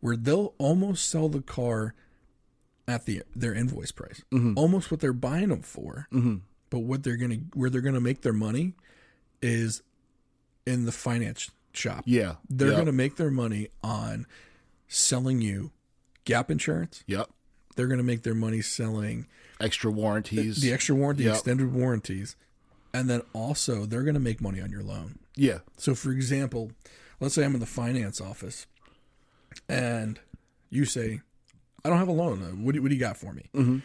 where 0.00 0.16
they'll 0.16 0.54
almost 0.58 1.08
sell 1.08 1.28
the 1.28 1.42
car 1.42 1.94
at 2.88 3.06
the 3.06 3.22
their 3.36 3.54
invoice 3.54 3.92
price, 3.92 4.22
Mm-hmm. 4.32 4.54
almost 4.58 4.90
what 4.90 5.00
they're 5.00 5.12
buying 5.12 5.48
them 5.50 5.62
for. 5.62 6.08
But 6.70 6.80
what 6.80 7.02
they're 7.04 7.16
gonna 7.18 7.36
where 7.54 7.68
they're 7.70 7.80
gonna 7.82 8.00
make 8.00 8.22
their 8.22 8.32
money 8.32 8.72
is 9.42 9.82
in 10.66 10.84
the 10.86 10.92
finance 10.92 11.50
shop. 11.72 12.04
yeah, 12.06 12.34
They're 12.48 12.68
yep. 12.68 12.76
gonna 12.78 12.92
make 12.92 13.16
their 13.16 13.30
money 13.30 13.68
on 13.82 14.26
selling 14.88 15.40
you 15.40 15.70
gap 16.24 16.50
insurance. 16.50 17.02
yep, 17.06 17.28
They're 17.76 17.86
gonna 17.88 18.02
make 18.02 18.22
their 18.22 18.34
money 18.34 18.60
selling 18.62 19.26
extra 19.60 19.90
warranties, 19.90 20.60
the 20.60 20.72
extra 20.72 20.94
warranty, 20.94 21.24
Yep. 21.24 21.34
extended 21.34 21.72
warranties, 21.72 22.36
and 22.92 23.08
then 23.08 23.22
also 23.32 23.86
they're 23.86 24.02
gonna 24.04 24.18
make 24.20 24.40
money 24.40 24.60
on 24.60 24.70
your 24.70 24.82
loan. 24.82 25.18
yeah, 25.36 25.58
So, 25.78 25.94
for 25.94 26.10
example, 26.12 26.72
let's 27.20 27.34
say 27.34 27.44
I'm 27.44 27.54
in 27.54 27.60
the 27.60 27.66
finance 27.66 28.20
office, 28.20 28.66
and 29.68 30.18
you 30.70 30.84
say, 30.84 31.20
"I 31.84 31.88
don't 31.88 31.98
have 31.98 32.08
a 32.08 32.12
loan. 32.12 32.64
What 32.64 32.74
do, 32.74 32.82
what 32.82 32.88
do 32.88 32.94
you 32.94 33.00
got 33.00 33.16
for 33.16 33.32
me?" 33.32 33.48
Mm-hmm. 33.54 33.78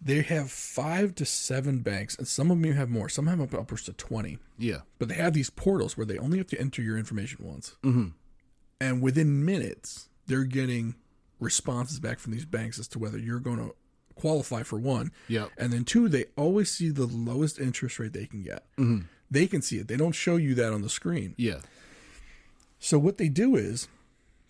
They 0.00 0.22
have 0.22 0.50
five 0.50 1.14
to 1.16 1.24
seven 1.24 1.80
banks, 1.80 2.16
and 2.16 2.28
some 2.28 2.50
of 2.50 2.60
them 2.60 2.72
have 2.74 2.90
more. 2.90 3.08
Some 3.08 3.26
have 3.26 3.40
up 3.40 3.54
upwards 3.54 3.84
to 3.84 3.92
twenty. 3.92 4.38
yeah, 4.58 4.80
But 4.98 5.08
they 5.08 5.14
have 5.14 5.32
these 5.32 5.50
portals 5.50 5.96
where 5.96 6.06
they 6.06 6.18
only 6.18 6.38
have 6.38 6.46
to 6.48 6.60
enter 6.60 6.82
your 6.82 6.98
information 6.98 7.44
once, 7.44 7.76
mm-hmm. 7.82 8.08
and 8.80 9.02
within 9.02 9.44
minutes 9.44 10.08
they're 10.26 10.44
getting 10.44 10.94
responses 11.40 12.00
back 12.00 12.18
from 12.18 12.32
these 12.32 12.44
banks 12.44 12.78
as 12.78 12.88
to 12.88 12.98
whether 12.98 13.18
you're 13.18 13.40
going 13.40 13.58
to 13.58 13.74
qualify 14.16 14.62
for 14.62 14.78
one. 14.78 15.12
Yep. 15.28 15.50
And 15.58 15.72
then 15.72 15.84
two, 15.84 16.08
they 16.08 16.26
always 16.36 16.70
see 16.70 16.90
the 16.90 17.06
lowest 17.06 17.58
interest 17.60 17.98
rate 17.98 18.12
they 18.12 18.26
can 18.26 18.42
get. 18.42 18.64
Mm-hmm. 18.76 19.06
They 19.30 19.46
can 19.46 19.62
see 19.62 19.78
it. 19.78 19.88
They 19.88 19.96
don't 19.96 20.14
show 20.14 20.36
you 20.36 20.54
that 20.56 20.72
on 20.72 20.82
the 20.82 20.88
screen. 20.88 21.34
yeah, 21.36 21.60
So 22.78 22.98
what 22.98 23.18
they 23.18 23.28
do 23.28 23.56
is, 23.56 23.88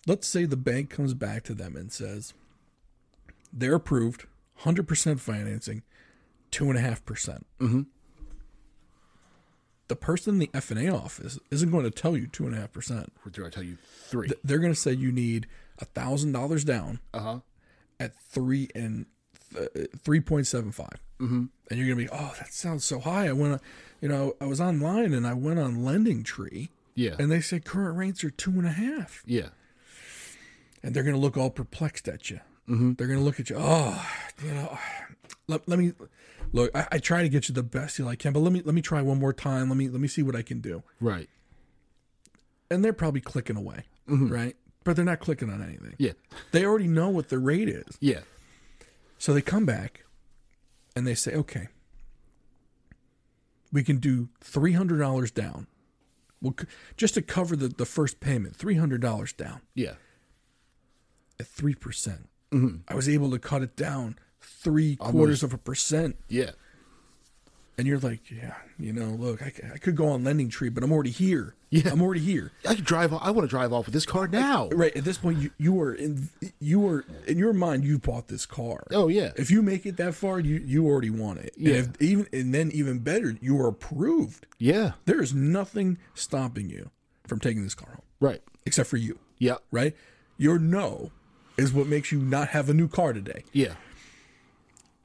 let's 0.05 0.27
say 0.27 0.45
the 0.45 0.55
bank 0.57 0.89
comes 0.89 1.13
back 1.13 1.43
to 1.43 1.53
them 1.53 1.75
and 1.75 1.91
says, 1.91 2.33
they're 3.51 3.75
approved, 3.75 4.25
hundred 4.57 4.87
percent 4.87 5.19
financing, 5.21 5.83
two 6.51 6.69
and 6.69 6.77
a 6.77 6.81
half 6.81 7.03
percent. 7.05 7.45
Mm-hmm. 7.59 7.81
The 9.87 9.95
person 9.95 10.33
in 10.35 10.39
the 10.39 10.49
F 10.53 10.69
and 10.71 10.79
A 10.79 10.93
office 10.93 11.39
isn't 11.49 11.71
going 11.71 11.85
to 11.85 11.91
tell 11.91 12.17
you 12.17 12.27
two 12.27 12.45
and 12.45 12.53
a 12.53 12.59
half 12.59 12.73
percent. 12.73 13.13
Or 13.25 13.31
do 13.31 13.45
I 13.45 13.49
tell 13.49 13.63
you 13.63 13.77
three? 14.07 14.29
They're 14.43 14.59
going 14.59 14.73
to 14.73 14.79
say 14.79 14.91
you 14.91 15.11
need 15.13 15.47
a 15.79 15.85
thousand 15.85 16.33
dollars 16.33 16.63
down 16.65 16.99
Uh 17.13 17.19
huh. 17.19 17.39
at 17.99 18.13
three 18.19 18.67
and 18.75 19.05
three 20.03 20.19
point 20.19 20.45
seven 20.45 20.71
five, 20.73 20.99
mm-hmm. 21.21 21.45
and 21.71 21.79
you're 21.79 21.87
going 21.95 22.05
to 22.05 22.11
be, 22.13 22.19
oh, 22.21 22.33
that 22.37 22.51
sounds 22.53 22.83
so 22.83 22.99
high. 22.99 23.27
I 23.29 23.31
went, 23.31 23.61
you 24.01 24.09
know, 24.09 24.35
I 24.41 24.45
was 24.45 24.59
online 24.59 25.13
and 25.13 25.25
I 25.25 25.33
went 25.33 25.57
on 25.59 25.77
LendingTree, 25.77 26.67
Yeah. 26.95 27.15
and 27.17 27.31
they 27.31 27.39
said 27.39 27.63
current 27.63 27.97
rates 27.97 28.25
are 28.25 28.29
two 28.29 28.51
and 28.51 28.65
a 28.67 28.71
half. 28.71 29.23
yeah. 29.25 29.49
and 30.83 30.93
they're 30.93 31.03
going 31.03 31.15
to 31.15 31.21
look 31.21 31.37
all 31.37 31.49
perplexed 31.49 32.09
at 32.09 32.29
you. 32.29 32.41
Mm-hmm. 32.69 32.93
They're 32.93 33.07
going 33.07 33.19
to 33.19 33.25
look 33.25 33.39
at 33.39 33.49
you. 33.49 33.55
Oh, 33.59 34.05
you 34.43 34.53
know, 34.53 34.77
let, 35.47 35.67
let 35.69 35.79
me 35.79 35.93
look. 36.51 36.69
I, 36.75 36.87
I 36.93 36.97
try 36.99 37.21
to 37.21 37.29
get 37.29 37.47
you 37.47 37.55
the 37.55 37.63
best 37.63 37.97
deal 37.97 38.07
I 38.07 38.15
can, 38.15 38.33
but 38.33 38.39
let 38.39 38.51
me 38.51 38.61
let 38.65 38.75
me 38.75 38.81
try 38.81 39.01
one 39.01 39.19
more 39.19 39.33
time. 39.33 39.69
Let 39.69 39.77
me 39.77 39.87
let 39.89 40.01
me 40.01 40.07
see 40.07 40.21
what 40.21 40.35
I 40.35 40.41
can 40.41 40.59
do. 40.59 40.83
Right. 40.99 41.29
And 42.69 42.83
they're 42.83 42.91
probably 42.93 43.21
clicking 43.21 43.55
away, 43.55 43.85
right? 44.07 44.55
But 44.83 44.95
they're 44.97 45.05
not 45.05 45.19
clicking 45.21 45.49
on 45.49 45.61
anything. 45.63 45.95
Yeah. 45.97 46.11
They 46.51 46.65
already 46.65 46.87
know 46.87 47.07
what 47.09 47.29
the 47.29 47.39
rate 47.39 47.69
is. 47.69 47.97
Yeah. 48.01 48.19
So 49.17 49.33
they 49.33 49.41
come 49.41 49.65
back 49.65 50.03
and 50.95 51.07
they 51.07 51.15
say, 51.15 51.33
okay, 51.33 51.69
we 53.71 53.83
can 53.83 53.97
do 53.99 54.27
three 54.41 54.73
hundred 54.73 54.99
dollars 54.99 55.31
down 55.31 55.67
Well, 56.41 56.55
just 56.97 57.13
to 57.13 57.21
cover 57.21 57.55
the, 57.55 57.69
the 57.69 57.85
first 57.85 58.19
payment, 58.19 58.55
three 58.55 58.75
hundred 58.75 58.99
dollars 59.01 59.31
down 59.31 59.61
Yeah. 59.75 59.93
at 61.39 61.47
three 61.47 61.75
percent. 61.75 62.27
Mm-hmm. 62.51 62.77
I 62.87 62.95
was 62.95 63.09
able 63.09 63.31
to 63.31 63.39
cut 63.39 63.61
it 63.61 63.75
down 63.75 64.17
three 64.41 64.95
quarters 64.95 65.43
of 65.43 65.53
a 65.53 65.57
percent, 65.57 66.15
Yeah. 66.29 66.51
and 67.77 67.85
you're 67.87 67.99
like, 67.99 68.31
yeah, 68.31 68.55
you 68.79 68.93
know, 68.93 69.09
look, 69.09 69.41
I 69.43 69.49
could 69.49 69.95
go 69.95 70.07
on 70.09 70.23
LendingTree, 70.23 70.73
but 70.73 70.83
I'm 70.83 70.91
already 70.91 71.09
here. 71.11 71.55
Yeah. 71.69 71.89
I'm 71.91 72.01
already 72.01 72.21
here. 72.21 72.53
I 72.67 72.75
could 72.75 72.85
drive. 72.85 73.11
I 73.13 73.29
want 73.31 73.41
to 73.45 73.49
drive 73.49 73.73
off 73.73 73.85
with 73.87 73.93
this 73.93 74.05
car 74.05 74.27
now. 74.29 74.69
Right 74.69 74.95
at 74.95 75.03
this 75.03 75.17
point, 75.17 75.39
you 75.39 75.51
you 75.57 75.73
were 75.73 75.93
in 75.93 76.29
you 76.61 76.79
were 76.79 77.03
in 77.27 77.37
your 77.37 77.51
mind. 77.51 77.83
You 77.83 77.99
bought 77.99 78.29
this 78.29 78.45
car. 78.45 78.87
Oh 78.91 79.09
yeah. 79.09 79.33
If 79.35 79.51
you 79.51 79.61
make 79.61 79.85
it 79.85 79.97
that 79.97 80.15
far, 80.15 80.39
you 80.39 80.55
you 80.65 80.87
already 80.87 81.09
want 81.09 81.39
it. 81.39 81.53
Yeah. 81.57 81.73
And 81.75 81.95
if, 81.95 82.01
even 82.01 82.27
and 82.31 82.53
then 82.53 82.71
even 82.71 82.99
better, 82.99 83.35
you 83.41 83.59
are 83.59 83.67
approved. 83.67 84.45
Yeah. 84.57 84.93
There 85.03 85.21
is 85.21 85.33
nothing 85.33 85.97
stopping 86.13 86.69
you 86.69 86.89
from 87.27 87.41
taking 87.41 87.63
this 87.63 87.75
car 87.75 87.89
home, 87.89 88.01
Right. 88.21 88.41
except 88.65 88.87
for 88.89 88.95
you. 88.95 89.19
Yeah. 89.37 89.55
Right? 89.69 89.93
Your 90.37 90.59
no 90.59 91.11
is 91.57 91.73
what 91.73 91.87
makes 91.87 92.11
you 92.11 92.19
not 92.19 92.49
have 92.49 92.69
a 92.69 92.73
new 92.73 92.87
car 92.87 93.13
today, 93.13 93.43
Yeah. 93.51 93.73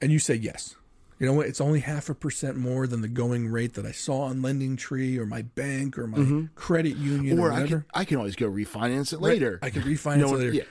and 0.00 0.12
you 0.12 0.18
say 0.18 0.34
yes. 0.34 0.76
You 1.18 1.26
know 1.28 1.34
what? 1.34 1.46
It's 1.46 1.60
only 1.60 1.80
half 1.80 2.08
a 2.08 2.14
percent 2.16 2.56
more 2.56 2.86
than 2.88 3.00
the 3.00 3.06
going 3.08 3.46
rate 3.48 3.74
that 3.74 3.86
I 3.86 3.92
saw 3.92 4.22
on 4.22 4.38
LendingTree 4.40 5.16
or 5.18 5.24
my 5.26 5.42
bank 5.42 5.96
or 5.96 6.08
my 6.08 6.48
credit 6.56 6.96
union 6.96 7.38
or, 7.38 7.50
Or 7.50 7.52
I 7.52 7.66
can 7.68 7.84
I 7.94 8.04
can 8.04 8.16
always 8.16 8.34
go 8.34 8.50
refinance 8.50 9.12
it 9.12 9.20
later. 9.20 9.60
I 9.62 9.70
can 9.70 9.82
refinance 9.84 10.18
No 10.18 10.34
it 10.34 10.38
later. 10.38 10.52
yeah. 10.52 10.62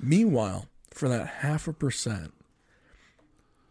Meanwhile, 0.00 0.66
for 0.90 1.10
that 1.10 1.26
half 1.26 1.68
a 1.68 1.74
percent, 1.74 2.32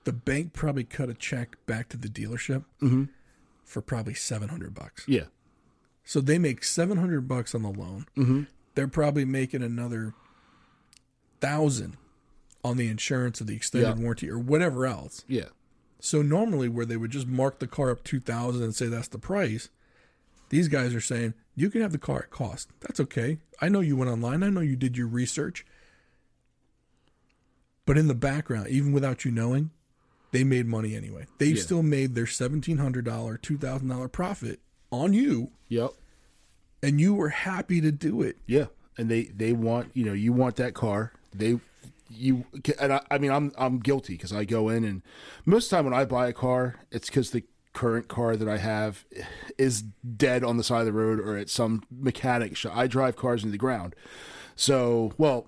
the 0.03 0.13
bank 0.13 0.53
probably 0.53 0.83
cut 0.83 1.09
a 1.09 1.13
check 1.15 1.57
back 1.65 1.89
to 1.89 1.97
the 1.97 2.07
dealership 2.07 2.65
for 3.63 3.81
probably 3.81 4.13
seven 4.13 4.49
hundred 4.49 4.75
bucks. 4.75 5.05
Yeah. 5.07 5.25
So 6.03 6.21
they 6.21 6.37
make 6.37 6.63
seven 6.63 6.97
hundred 6.97 7.27
bucks 7.27 7.55
on 7.55 7.63
the 7.63 7.69
loan. 7.71 8.05
Mm-hmm. 8.15 8.43
They're 8.75 8.87
probably 8.87 9.25
making 9.25 9.63
another 9.63 10.13
thousand 11.41 11.97
on 12.63 12.77
the 12.77 12.88
insurance 12.88 13.41
or 13.41 13.45
the 13.45 13.56
extended 13.56 13.97
Yeah. 13.97 14.01
warranty 14.04 14.30
or 14.30 14.38
whatever 14.39 14.86
else. 14.86 15.25
Yeah. 15.27 15.49
So 15.99 16.21
normally, 16.21 16.69
where 16.69 16.86
they 16.86 16.97
would 16.97 17.12
just 17.12 17.27
mark 17.27 17.60
the 17.60 17.67
car 17.67 17.89
up 17.91 18.04
two 18.04 18.19
thousand 18.19 18.63
and 18.63 18.75
say 18.75 18.88
that's 18.88 19.08
the 19.10 19.19
price, 19.19 19.69
these 20.49 20.67
guys 20.67 20.93
are 20.95 21.01
saying 21.01 21.34
you 21.56 21.69
can 21.69 21.82
have 21.82 21.91
the 21.91 21.97
car 21.97 22.19
at 22.19 22.30
cost. 22.30 22.69
That's 22.80 22.99
okay. 22.99 23.39
I 23.60 23.69
know 23.69 23.82
you 23.82 23.95
went 23.97 24.10
online. 24.12 24.41
I 24.43 24.49
know 24.49 24.62
you 24.62 24.75
did 24.75 24.97
your 24.97 25.08
research. 25.08 25.65
But 27.86 27.97
in 27.97 28.08
the 28.08 28.15
background, 28.15 28.67
even 28.69 28.91
without 28.93 29.25
you 29.25 29.32
knowing, 29.32 29.71
they 30.32 30.43
made 30.43 30.65
money 30.65 30.95
anyway. 30.95 31.25
They 31.39 31.47
Yeah. 31.47 31.62
still 31.62 31.84
made 31.84 32.15
their 32.15 32.27
seventeen 32.27 32.77
hundred 32.77 33.06
dollar, 33.06 33.38
two 33.38 33.58
thousand 33.58 33.88
dollar 33.89 34.08
profit 34.08 34.60
on 34.91 35.13
you, 35.13 35.51
Yep. 35.69 35.91
and 36.84 36.99
you 37.01 37.13
were 37.13 37.30
happy 37.30 37.82
to 37.82 37.91
do 37.91 38.21
it. 38.21 38.38
Yeah. 38.45 38.67
And 38.97 39.10
they 39.10 39.25
they 39.25 39.51
want 39.54 39.91
you 39.95 40.06
know 40.06 40.13
you 40.13 40.32
want 40.34 40.56
that 40.58 40.73
car. 40.73 41.13
They 41.34 41.60
you 42.10 42.46
and 42.80 42.94
I, 42.94 43.02
I 43.10 43.17
mean 43.17 43.32
I'm 43.32 43.52
I'm 43.58 43.80
guilty 43.80 44.13
because 44.13 44.34
I 44.34 44.44
go 44.46 44.67
in 44.70 44.84
and 44.84 45.02
most 45.46 45.65
of 45.65 45.70
the 45.70 45.76
time 45.78 45.86
when 45.86 45.94
I 45.94 46.04
buy 46.06 46.28
a 46.28 46.34
car 46.34 46.76
it's 46.91 47.08
because 47.10 47.32
the 47.32 47.44
current 47.74 48.10
car 48.10 48.36
that 48.36 48.50
I 48.50 48.58
have 48.58 49.06
is 49.58 49.82
dead 49.82 50.44
on 50.44 50.58
the 50.58 50.63
side 50.63 50.82
of 50.82 50.86
the 50.88 50.91
road 50.94 51.20
or 51.22 51.38
at 51.38 51.50
some 51.50 51.84
mechanic 51.89 52.58
shop. 52.58 52.76
I 52.76 52.88
drive 52.88 53.15
cars 53.15 53.44
into 53.44 53.54
the 53.54 53.58
ground. 53.58 53.96
So 54.58 55.13
well, 55.17 55.48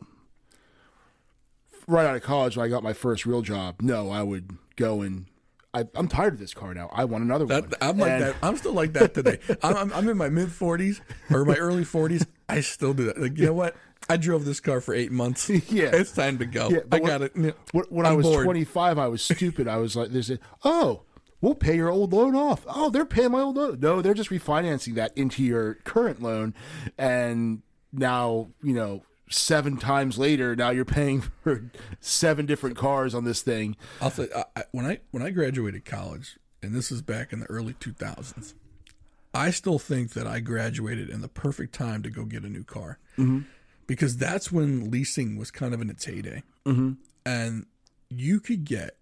right 1.88 2.06
out 2.06 2.16
of 2.16 2.24
college 2.24 2.56
when 2.58 2.66
I 2.66 2.70
got 2.70 2.84
my 2.84 2.94
first 2.94 3.26
real 3.26 3.42
job, 3.42 3.82
no, 3.82 4.10
I 4.10 4.24
would 4.24 4.52
go 4.76 5.02
and 5.02 5.26
I, 5.74 5.86
I'm 5.96 6.08
tired 6.08 6.34
of 6.34 6.40
this 6.40 6.54
car 6.54 6.74
now. 6.74 6.90
I 6.94 7.04
want 7.06 7.24
another 7.24 7.46
That, 7.46 7.64
one. 7.64 7.74
I'm 7.82 7.98
like 7.98 8.12
And- 8.12 8.24
that. 8.24 8.36
I'm 8.44 8.56
still 8.58 8.74
like 8.74 8.94
that 8.94 9.14
today. 9.16 9.40
I'm, 9.64 9.76
I'm, 9.76 9.94
I'm 9.94 10.08
in 10.10 10.18
my 10.18 10.30
mid 10.30 10.50
40s 10.50 11.02
or 11.32 11.44
my 11.46 11.56
early 11.56 11.84
40s. 11.84 12.26
I 12.48 12.62
still 12.62 12.94
do 12.94 13.06
that. 13.06 13.20
Like, 13.20 13.38
you 13.38 13.48
know 13.48 13.54
what? 13.54 13.76
I 14.10 14.18
drove 14.18 14.46
this 14.46 14.60
car 14.60 14.82
for 14.82 14.94
eight 14.94 15.12
months. 15.12 15.50
Yeah. 15.70 15.92
it's 15.94 16.12
time 16.12 16.38
to 16.40 16.46
go. 16.46 16.70
Yeah, 16.70 16.80
I 16.92 17.00
what- 17.00 17.08
got 17.08 17.22
it. 17.22 17.36
When, 17.72 17.84
when 17.90 18.06
I 18.06 18.14
was 18.14 18.26
bored. 18.26 18.44
25, 18.46 18.98
I 19.00 19.08
was 19.08 19.22
stupid. 19.24 19.68
I 19.68 19.78
was 19.78 19.96
like, 19.96 20.10
"There's 20.10 20.30
a 20.30 20.40
oh, 20.64 21.04
we'll 21.42 21.56
pay 21.56 21.76
your 21.76 21.90
old 21.90 22.14
loan 22.14 22.36
off. 22.36 22.66
Oh, 22.68 22.90
they're 22.90 23.06
paying 23.06 23.32
my 23.32 23.42
old 23.42 23.56
loan. 23.58 23.80
No, 23.80 24.02
they're 24.02 24.14
just 24.14 24.30
refinancing 24.30 24.96
that 24.96 25.12
into 25.18 25.44
your 25.44 25.76
current 25.86 26.22
loan, 26.22 26.54
and 26.98 27.62
now 27.92 28.50
you 28.62 28.74
know 28.74 29.04
seven 29.30 29.78
times 29.78 30.18
later, 30.20 30.56
now 30.56 30.70
you're 30.70 30.86
paying 30.86 31.22
for 31.44 31.72
seven 32.00 32.46
different 32.46 32.76
cars 32.78 33.16
on 33.16 33.24
this 33.24 33.42
thing. 33.42 33.76
I'll 34.02 34.12
say 34.12 34.28
I, 34.36 34.44
I, 34.56 34.64
when 34.72 34.86
I 34.86 35.00
when 35.12 35.24
I 35.24 35.30
graduated 35.30 35.86
college, 35.86 36.38
and 36.62 36.76
this 36.76 36.92
is 36.92 37.02
back 37.02 37.32
in 37.34 37.40
the 37.40 37.46
early 37.48 37.74
2000s. 37.74 38.54
I 39.36 39.50
still 39.50 39.80
think 39.80 40.12
that 40.12 40.28
I 40.28 40.42
graduated 40.42 41.10
in 41.10 41.22
the 41.22 41.28
perfect 41.28 41.74
time 41.74 42.04
to 42.04 42.12
go 42.12 42.24
get 42.26 42.44
a 42.44 42.50
new 42.50 42.64
car 42.64 43.00
Mm-hmm. 43.18 43.40
Because 43.88 44.18
that's 44.18 44.52
when 44.52 44.92
leasing 44.92 45.38
was 45.38 45.52
kind 45.52 45.74
of 45.74 45.82
in 45.82 45.90
its 45.90 46.06
heyday, 46.06 46.44
mm-hmm. 46.66 46.94
and 47.26 47.66
you 48.10 48.40
could 48.40 48.66
get. 48.66 48.98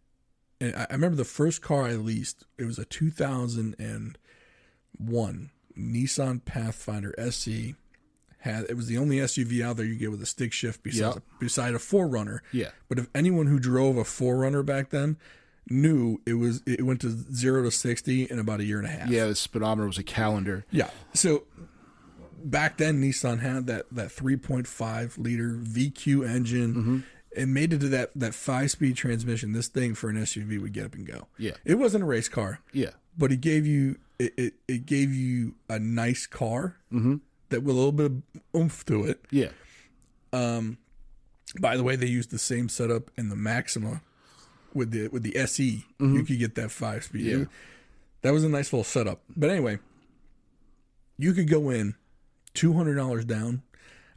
And 0.60 0.76
I 0.76 0.88
I 0.90 0.94
remember 0.94 1.18
the 1.18 1.26
first 1.26 1.62
car 1.62 1.84
I 1.86 1.94
leased. 1.94 2.46
It 2.58 2.66
was 2.66 2.80
a 2.80 2.86
2001 2.86 5.52
Nissan 5.78 6.46
Pathfinder 6.46 7.14
SE. 7.18 7.76
Had 8.40 8.66
it 8.70 8.76
was 8.76 8.88
the 8.88 8.98
only 8.98 9.18
SUV 9.18 9.64
out 9.64 9.78
there 9.78 9.86
you 9.86 9.96
get 9.96 10.10
with 10.10 10.22
a 10.24 10.26
stick 10.26 10.52
shift 10.52 10.82
besides 10.82 11.16
Yep. 11.16 11.24
beside 11.40 11.76
a 11.76 11.78
4Runner. 11.78 12.40
Yeah. 12.52 12.70
But 12.90 12.98
if 12.98 13.08
anyone 13.14 13.46
who 13.46 13.60
drove 13.60 13.98
a 13.98 14.04
4Runner 14.04 14.66
back 14.66 14.90
then 14.90 15.18
knew 15.70 16.20
it 16.26 16.34
was 16.34 16.64
it 16.66 16.84
went 16.84 17.02
to 17.02 17.10
zero 17.10 17.62
to 17.62 17.70
sixty 17.70 18.24
in 18.24 18.40
about 18.40 18.60
a 18.60 18.64
year 18.64 18.80
and 18.80 18.88
a 18.88 18.90
half. 18.90 19.10
Yeah, 19.10 19.28
the 19.28 19.36
speedometer 19.36 19.86
was 19.86 20.00
a 20.00 20.04
calendar. 20.04 20.66
Yeah. 20.72 20.90
So 21.14 21.44
back 22.50 22.78
then 22.78 23.02
Nissan 23.02 23.40
had 23.40 23.68
that 23.68 23.86
that 23.92 24.10
3.5 24.10 25.18
liter 25.18 25.52
VQ 25.62 26.28
engine 26.28 26.74
Mm-hmm. 26.76 26.98
and 27.38 27.54
made 27.54 27.74
it 27.74 27.80
to 27.80 27.90
that 27.90 28.12
that 28.16 28.34
5 28.34 28.72
speed 28.72 28.96
transmission. 28.96 29.52
This 29.54 29.68
thing 29.68 29.94
for 29.96 30.10
an 30.10 30.18
SUV 30.18 30.62
would 30.62 30.74
get 30.74 30.86
up 30.86 30.94
and 30.96 31.06
go. 31.06 31.28
Yeah. 31.38 31.54
It 31.66 31.76
wasn't 31.76 32.04
a 32.04 32.08
race 32.08 32.28
car, 32.30 32.60
Yeah, 32.74 32.92
but 33.18 33.32
it 33.32 33.42
gave 33.42 33.66
you 33.68 33.98
it, 34.20 34.34
it, 34.38 34.54
it 34.68 34.86
gave 34.86 35.14
you 35.14 35.56
a 35.70 35.80
nice 35.80 36.28
car 36.28 36.78
that 36.92 37.62
with 37.64 37.76
a 37.76 37.78
little 37.78 37.92
bit 37.92 38.06
of 38.08 38.22
oomph 38.56 38.86
to 38.86 39.06
it. 39.06 39.20
yeah, 39.32 39.50
Um, 40.32 40.78
By 41.60 41.76
the 41.76 41.84
way, 41.84 41.96
they 41.96 42.06
used 42.08 42.30
the 42.32 42.38
same 42.40 42.70
setup 42.70 43.10
in 43.18 43.30
the 43.30 43.36
Maxima 43.36 44.02
with 44.74 44.92
the 44.92 45.08
with 45.10 45.24
the 45.24 45.36
SE. 45.38 45.86
You 46.00 46.24
could 46.24 46.38
get 46.40 46.56
that 46.56 46.72
five 46.72 47.04
speed. 47.04 47.26
Yeah. 47.26 47.46
That 48.22 48.32
was 48.34 48.44
a 48.44 48.50
nice 48.50 48.72
little 48.72 48.84
setup. 48.84 49.22
But 49.36 49.50
anyway, 49.50 49.80
you 51.18 51.34
could 51.34 51.50
go 51.50 51.70
in 51.72 51.96
two 52.54 52.74
hundred 52.74 52.96
dollars 52.96 53.26
down. 53.26 53.64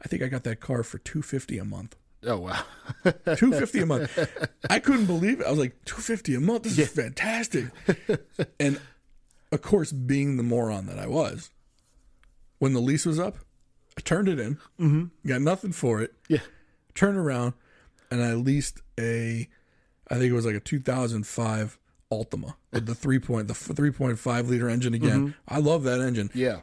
I 0.04 0.08
think 0.08 0.22
I 0.22 0.26
got 0.28 0.44
that 0.44 0.60
car 0.60 0.82
for 0.82 0.98
two 0.98 1.22
fifty 1.22 1.58
a 1.58 1.64
month. 1.64 1.96
Oh 2.26 2.38
wow. 2.38 2.62
Two 3.36 3.52
fifty 3.52 3.80
a 3.80 3.86
month. 3.86 4.18
I 4.70 4.78
couldn't 4.78 5.04
believe 5.04 5.40
it. 5.40 5.46
I 5.46 5.50
was 5.50 5.58
like, 5.58 5.84
two 5.84 6.00
fifty 6.00 6.34
a 6.34 6.40
month. 6.40 6.62
This 6.62 6.78
is 6.78 6.88
fantastic. 6.90 7.66
and 8.58 8.80
of 9.52 9.60
course, 9.60 9.92
being 9.92 10.38
the 10.38 10.42
moron 10.42 10.86
that 10.86 10.98
I 10.98 11.06
was, 11.06 11.50
when 12.60 12.72
the 12.72 12.80
lease 12.80 13.04
was 13.04 13.20
up, 13.20 13.36
I 13.98 14.00
turned 14.00 14.28
it 14.28 14.40
in. 14.40 14.54
Mm-hmm. 14.80 15.28
Got 15.28 15.42
nothing 15.42 15.72
for 15.72 16.00
it 16.00 16.14
yeah. 16.28 16.40
turned 16.94 17.18
around 17.18 17.52
and 18.10 18.22
I 18.22 18.34
leased 18.34 18.80
a, 18.98 19.48
I 20.10 20.14
think 20.14 20.30
it 20.30 20.32
was 20.32 20.46
like 20.46 20.54
a 20.54 20.60
2005 20.60 21.78
Altima 22.12 22.54
with 22.72 22.86
the 22.86 22.94
three 22.94 23.18
point 23.18 23.48
the 23.48 23.54
3.5 23.54 24.48
liter 24.48 24.68
engine 24.68 24.94
again. 24.94 25.34
I 25.48 25.58
love 25.58 25.82
that 25.84 26.00
engine, 26.00 26.30
Yeah. 26.34 26.60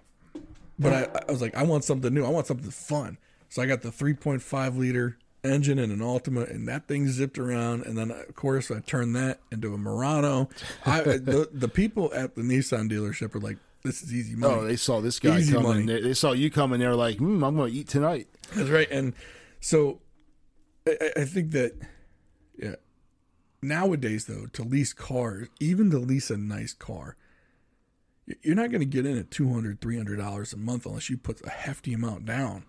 But 0.82 0.94
I, 0.94 1.22
I 1.28 1.32
was 1.32 1.42
like, 1.42 1.56
I 1.56 1.64
want 1.64 1.84
something 1.84 2.14
new. 2.14 2.26
I 2.26 2.30
want 2.30 2.48
something 2.48 2.72
fun. 2.72 3.18
So 3.50 3.62
I 3.62 3.66
got 3.66 3.82
the 3.82 3.90
3.5 3.90 4.78
liter 4.78 5.18
engine 5.44 5.80
and 5.80 5.92
an 5.92 6.00
Altima, 6.00 6.50
and 6.50 6.68
that 6.68 6.88
thing 6.88 7.08
zipped 7.10 7.38
around. 7.38 7.86
And 7.86 7.98
then 7.98 8.12
of 8.12 8.36
course 8.36 8.70
I 8.72 8.80
turned 8.80 9.16
that 9.16 9.40
into 9.52 9.74
a 9.74 9.78
Murano. 9.78 10.50
I 10.86 11.02
the, 11.04 11.50
the 11.52 11.68
people 11.68 12.12
at 12.14 12.36
the 12.36 12.42
Nissan 12.42 12.90
dealership 12.92 13.34
were 13.34 13.40
like, 13.40 13.58
"This 13.84 14.02
is 14.02 14.14
easy 14.14 14.36
money." 14.36 14.54
Oh, 14.54 14.64
they 14.64 14.76
saw 14.76 15.02
this 15.02 15.20
guy 15.20 15.40
Easy 15.40 15.54
coming. 15.54 15.86
They, 15.86 16.02
they 16.02 16.14
saw 16.14 16.32
you 16.32 16.50
coming. 16.52 16.80
They're 16.80 16.96
like, 16.96 17.18
hmm, 17.18 17.44
"I'm 17.44 17.56
going 17.56 17.72
to 17.72 17.78
eat 17.78 17.88
tonight." 17.88 18.28
That's 18.56 18.70
right. 18.70 18.90
And 18.92 19.14
so 19.60 20.00
I, 20.88 21.12
I- 21.18 21.26
think 21.26 21.52
that, 21.52 21.74
yeah, 22.58 22.76
nowadays, 23.62 24.26
though, 24.26 24.46
to 24.54 24.64
lease 24.64 24.94
cars, 24.94 25.48
even 25.60 25.90
to 25.92 25.98
lease 26.00 26.30
a 26.30 26.38
nice 26.38 26.74
car, 26.74 27.16
you're 28.42 28.56
not 28.56 28.70
going 28.72 28.82
to 28.82 28.86
get 28.86 29.06
in 29.06 29.18
at 29.18 29.30
$200, 29.30 29.80
$300 29.80 30.54
a 30.54 30.58
month 30.58 30.86
unless 30.86 31.10
you 31.10 31.18
put 31.18 31.42
a 31.46 31.50
hefty 31.50 31.94
amount 31.94 32.26
down. 32.26 32.66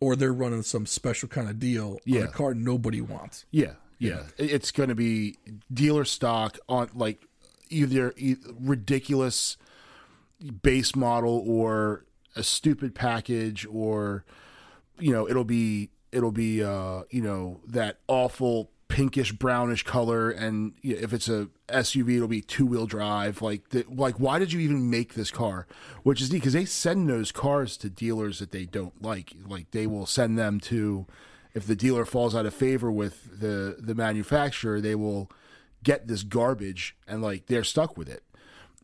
Or 0.00 0.16
they're 0.16 0.32
running 0.32 0.62
some 0.62 0.86
special 0.86 1.28
kind 1.28 1.48
of 1.48 1.58
deal 1.58 1.92
on 1.92 1.98
Yeah. 2.04 2.22
a 2.22 2.28
car 2.28 2.52
nobody 2.54 3.00
wants. 3.00 3.46
Yeah, 3.50 3.74
yeah. 3.98 4.24
It- 4.36 4.50
It's 4.50 4.70
going 4.70 4.88
to 4.90 4.94
be 4.94 5.38
dealer 5.72 6.04
stock 6.04 6.58
on 6.68 6.90
like 6.94 7.24
either 7.70 8.12
ridiculous 8.60 9.56
base 10.62 10.94
model 10.96 11.42
or 11.46 12.04
a 12.36 12.42
stupid 12.42 12.94
package, 12.94 13.66
or 13.70 14.24
you 14.98 15.12
know, 15.12 15.28
it'll 15.28 15.44
be 15.44 15.90
it'll 16.12 16.32
be 16.32 16.62
uh, 16.62 17.02
you 17.10 17.22
know 17.22 17.60
that 17.66 17.98
awful 18.08 18.70
pinkish 18.94 19.32
brownish 19.32 19.82
color, 19.82 20.30
and 20.30 20.72
you 20.80 20.94
know, 20.94 21.00
if 21.02 21.12
it's 21.12 21.28
a 21.28 21.48
SUV, 21.68 22.16
it'll 22.16 22.28
be 22.28 22.40
two 22.40 22.64
wheel 22.64 22.86
drive. 22.86 23.42
Like, 23.42 23.70
the, 23.70 23.84
like 23.88 24.20
why 24.20 24.38
did 24.38 24.52
you 24.52 24.60
even 24.60 24.88
make 24.88 25.14
this 25.14 25.32
car? 25.32 25.66
Which 26.04 26.22
is 26.22 26.30
neat 26.30 26.38
because 26.38 26.52
they 26.52 26.64
send 26.64 27.08
those 27.08 27.32
cars 27.32 27.76
to 27.78 27.90
dealers 27.90 28.38
that 28.38 28.52
they 28.52 28.66
don't 28.66 29.02
like. 29.02 29.32
Like 29.44 29.72
they 29.72 29.88
will 29.88 30.06
send 30.06 30.38
them 30.38 30.60
to 30.60 31.06
if 31.54 31.66
the 31.66 31.74
dealer 31.74 32.04
falls 32.04 32.36
out 32.36 32.46
of 32.46 32.54
favor 32.54 32.90
with 32.90 33.40
the 33.40 33.76
the 33.80 33.96
manufacturer, 33.96 34.80
they 34.80 34.94
will 34.94 35.28
get 35.82 36.06
this 36.06 36.22
garbage 36.22 36.96
and 37.06 37.20
like 37.20 37.46
they're 37.46 37.64
stuck 37.64 37.96
with 37.98 38.08
it 38.08 38.22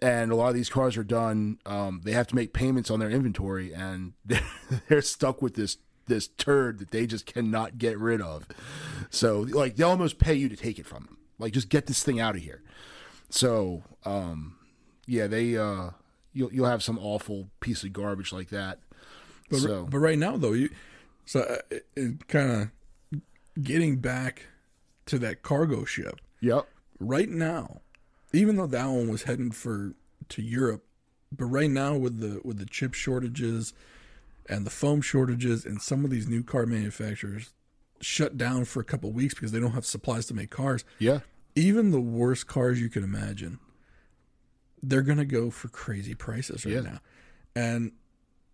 and 0.03 0.31
a 0.31 0.35
lot 0.35 0.49
of 0.49 0.55
these 0.55 0.69
cars 0.69 0.99
are 0.99 1.05
done 1.05 1.59
um, 1.65 2.03
they 2.05 2.13
have 2.13 2.27
to 2.27 2.35
make 2.35 2.53
payments 2.53 2.91
on 2.91 3.01
their 3.01 3.09
inventory 3.09 3.73
and 3.73 4.13
they're, 4.27 4.43
they're 4.89 5.03
stuck 5.03 5.41
with 5.41 5.55
this 5.55 5.79
this 6.11 6.29
turd 6.29 6.81
that 6.81 6.91
they 6.91 7.07
just 7.07 7.25
cannot 7.25 7.79
get 7.79 7.99
rid 7.99 8.21
of. 8.21 8.47
So 9.09 9.41
like 9.41 9.77
they 9.77 9.85
almost 9.85 10.19
pay 10.19 10.35
you 10.35 10.51
to 10.51 10.57
take 10.57 10.79
it 10.79 10.85
from 10.85 11.05
them. 11.05 11.17
Like 11.39 11.55
just 11.55 11.71
get 11.71 11.87
this 11.87 12.03
thing 12.03 12.21
out 12.21 12.37
of 12.37 12.43
here. 12.43 12.63
So 13.31 13.85
um, 14.05 14.57
yeah 15.07 15.27
they 15.27 15.57
uh, 15.57 15.91
you'll, 16.35 16.53
you'll 16.53 16.67
have 16.67 16.83
some 16.83 16.99
awful 16.99 17.49
piece 17.61 17.83
of 17.85 17.95
garbage 17.95 18.33
like 18.33 18.49
that. 18.51 18.81
But, 19.49 19.61
so 19.61 19.87
but 19.89 19.99
right 19.99 20.19
now 20.19 20.37
though, 20.37 20.53
you 20.53 20.69
so 21.25 21.41
uh, 21.41 22.03
kind 22.29 22.71
of 23.13 23.21
getting 23.63 23.97
back 23.97 24.47
to 25.07 25.19
that 25.21 25.43
cargo 25.43 25.85
ship. 25.85 26.21
yep 26.41 26.67
Right 26.99 27.31
now, 27.31 27.81
even 28.33 28.57
though 28.57 28.67
that 28.67 28.87
one 28.87 29.09
was 29.09 29.23
heading 29.23 29.53
for 29.53 29.95
to 30.29 30.43
Europe, 30.43 30.85
but 31.33 31.47
right 31.47 31.71
now 31.71 31.97
with 31.97 32.19
the 32.21 32.41
with 32.45 32.59
the 32.59 32.67
chip 32.67 32.95
shortages 32.95 33.73
and 34.49 34.67
the 34.67 34.71
foam 34.71 35.01
shortages 35.01 35.65
and 35.65 35.81
some 35.81 36.05
of 36.05 36.11
these 36.11 36.27
new 36.27 36.43
car 36.43 36.67
manufacturers 36.67 37.51
shut 38.01 38.37
down 38.39 38.65
for 38.65 38.81
a 38.81 38.85
couple 38.85 39.11
weeks 39.13 39.35
because 39.35 39.53
they 39.53 39.61
don't 39.61 39.73
have 39.73 39.85
supplies 39.87 40.27
to 40.27 40.35
make 40.35 40.51
cars. 40.51 40.85
yeah 40.99 41.21
Even 41.55 41.91
the 41.91 42.01
worst 42.01 42.47
cars 42.47 42.81
you 42.81 42.89
can 42.89 43.05
imagine, 43.05 43.59
they're 44.83 45.03
gonna 45.03 45.25
go 45.25 45.51
for 45.51 45.69
crazy 45.69 46.15
prices 46.15 46.65
right 46.65 46.75
Yeah. 46.77 46.81
now. 46.81 47.01
And 47.55 47.93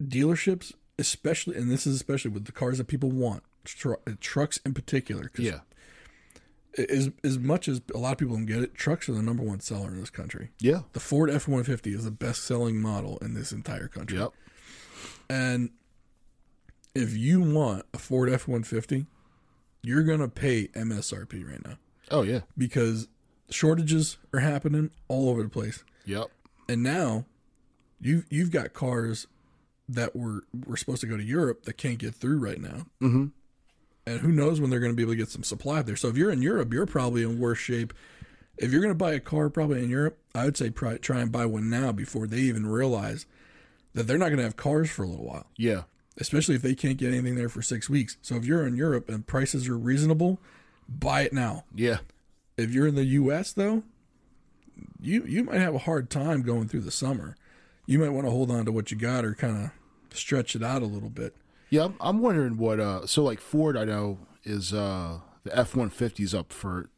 dealerships, 0.02 0.72
especially, 0.98 1.56
and 1.56 1.70
this 1.70 1.86
is 1.86 1.94
especially 1.94 2.30
with 2.32 2.44
the 2.46 2.52
cars 2.52 2.78
that 2.78 2.86
people 2.88 3.10
want, 3.10 3.42
tr- 3.64 3.94
trucks 4.20 4.58
in 4.64 4.74
particular. 4.74 5.28
'cause 5.28 5.44
yeah 5.44 5.60
As 6.76 7.10
as 7.24 7.38
much 7.38 7.68
as 7.68 7.80
a 7.94 7.98
lot 7.98 8.12
of 8.12 8.18
people 8.18 8.34
don't 8.36 8.44
get 8.46 8.62
it, 8.62 8.74
trucks 8.74 9.08
are 9.08 9.12
the 9.14 9.22
number 9.22 9.42
one 9.42 9.60
seller 9.60 9.88
in 9.92 10.00
this 10.00 10.10
country. 10.10 10.50
yeah 10.60 10.82
The 10.92 11.00
Ford 11.00 11.30
F 11.30 11.46
one 11.48 11.64
fifty 11.64 11.94
is 11.94 12.04
the 12.04 12.10
best 12.10 12.44
selling 12.44 12.80
model 12.80 13.16
in 13.18 13.34
this 13.34 13.52
entire 13.52 13.88
country. 13.88 14.18
yep 14.18 14.32
And 15.28 15.70
if 16.94 17.16
you 17.16 17.40
want 17.42 17.84
a 17.92 17.98
Ford 17.98 18.30
F 18.30 18.48
one 18.48 18.62
fifty, 18.62 19.06
you're 19.82 20.02
gonna 20.02 20.28
pay 20.28 20.68
MSRP 20.68 21.48
right 21.48 21.64
now 21.64 21.76
oh 22.10 22.22
yeah 22.22 22.40
because 22.56 23.08
shortages 23.50 24.18
are 24.32 24.40
happening 24.40 24.90
all 25.08 25.28
over 25.28 25.42
the 25.42 25.48
place. 25.48 25.84
yep 26.04 26.26
And 26.68 26.82
now 26.82 27.24
you've, 28.00 28.24
you've 28.30 28.50
got 28.50 28.72
cars 28.72 29.26
that 29.88 30.16
were 30.16 30.44
were 30.66 30.76
supposed 30.76 31.00
to 31.02 31.06
go 31.06 31.16
to 31.16 31.22
Europe 31.22 31.64
that 31.64 31.74
can't 31.74 31.98
get 31.98 32.14
through 32.14 32.38
right 32.38 32.60
now. 32.60 32.86
mm-hmm 33.00 33.26
And 34.06 34.20
who 34.20 34.32
knows 34.32 34.60
when 34.60 34.70
they're 34.70 34.80
going 34.80 34.92
to 34.92 34.96
be 34.96 35.02
able 35.02 35.12
to 35.12 35.16
get 35.16 35.28
some 35.28 35.44
supply 35.44 35.82
there. 35.82 35.96
So 35.96 36.08
if 36.08 36.16
you're 36.16 36.32
in 36.32 36.42
Europe, 36.42 36.72
you're 36.72 36.86
probably 36.86 37.22
in 37.22 37.38
worse 37.38 37.58
shape. 37.58 37.92
If 38.56 38.72
you're 38.72 38.80
going 38.80 38.94
to 38.94 38.98
buy 38.98 39.12
a 39.12 39.20
car 39.20 39.50
probably 39.50 39.82
in 39.84 39.90
Europe, 39.90 40.18
I 40.34 40.44
would 40.46 40.56
say 40.56 40.70
try 40.70 41.20
and 41.20 41.30
buy 41.30 41.44
one 41.46 41.68
now 41.68 41.92
before 41.92 42.26
they 42.26 42.38
even 42.38 42.66
realize 42.66 43.26
that 43.96 44.06
they're 44.06 44.18
not 44.18 44.26
going 44.26 44.38
to 44.38 44.44
have 44.44 44.56
cars 44.56 44.88
for 44.88 45.02
a 45.02 45.08
little 45.08 45.26
while, 45.26 45.46
yeah 45.56 45.82
especially 46.18 46.54
if 46.54 46.62
they 46.62 46.74
can't 46.74 46.96
get 46.96 47.12
anything 47.12 47.34
there 47.34 47.48
for 47.48 47.60
six 47.60 47.90
weeks. 47.90 48.16
So 48.22 48.36
if 48.36 48.44
you're 48.46 48.66
in 48.66 48.74
Europe 48.76 49.08
and 49.08 49.26
prices 49.26 49.68
are 49.68 49.76
reasonable, 49.76 50.38
buy 50.88 51.22
it 51.22 51.32
now. 51.32 51.64
yeah 51.74 51.98
If 52.56 52.70
you're 52.72 52.86
in 52.86 52.94
the 52.94 53.04
U.S. 53.04 53.52
though, 53.52 53.82
you 55.00 55.24
you 55.26 55.44
might 55.44 55.60
have 55.60 55.74
a 55.74 55.78
hard 55.78 56.10
time 56.10 56.42
going 56.42 56.68
through 56.68 56.80
the 56.80 56.90
summer. 56.90 57.36
You 57.86 57.98
might 57.98 58.10
want 58.10 58.26
to 58.26 58.30
hold 58.30 58.50
on 58.50 58.64
to 58.64 58.72
what 58.72 58.90
you 58.90 58.96
got 58.96 59.24
or 59.24 59.34
kind 59.34 59.64
of 59.64 60.16
stretch 60.16 60.56
it 60.56 60.62
out 60.62 60.82
a 60.82 60.86
little 60.86 61.10
bit. 61.10 61.36
Yeah, 61.70 61.84
I'm, 61.84 61.96
I'm 62.00 62.18
wondering 62.20 62.56
what. 62.56 62.80
Uh, 62.80 63.06
so 63.06 63.22
like 63.22 63.40
Ford, 63.40 63.76
I 63.76 63.84
know 63.84 64.18
is 64.42 64.72
uh, 64.72 65.18
the 65.44 65.56
F 65.56 65.76
one 65.76 65.90
fifty 65.90 66.22
is 66.22 66.34
up 66.34 66.52
for 66.52 66.88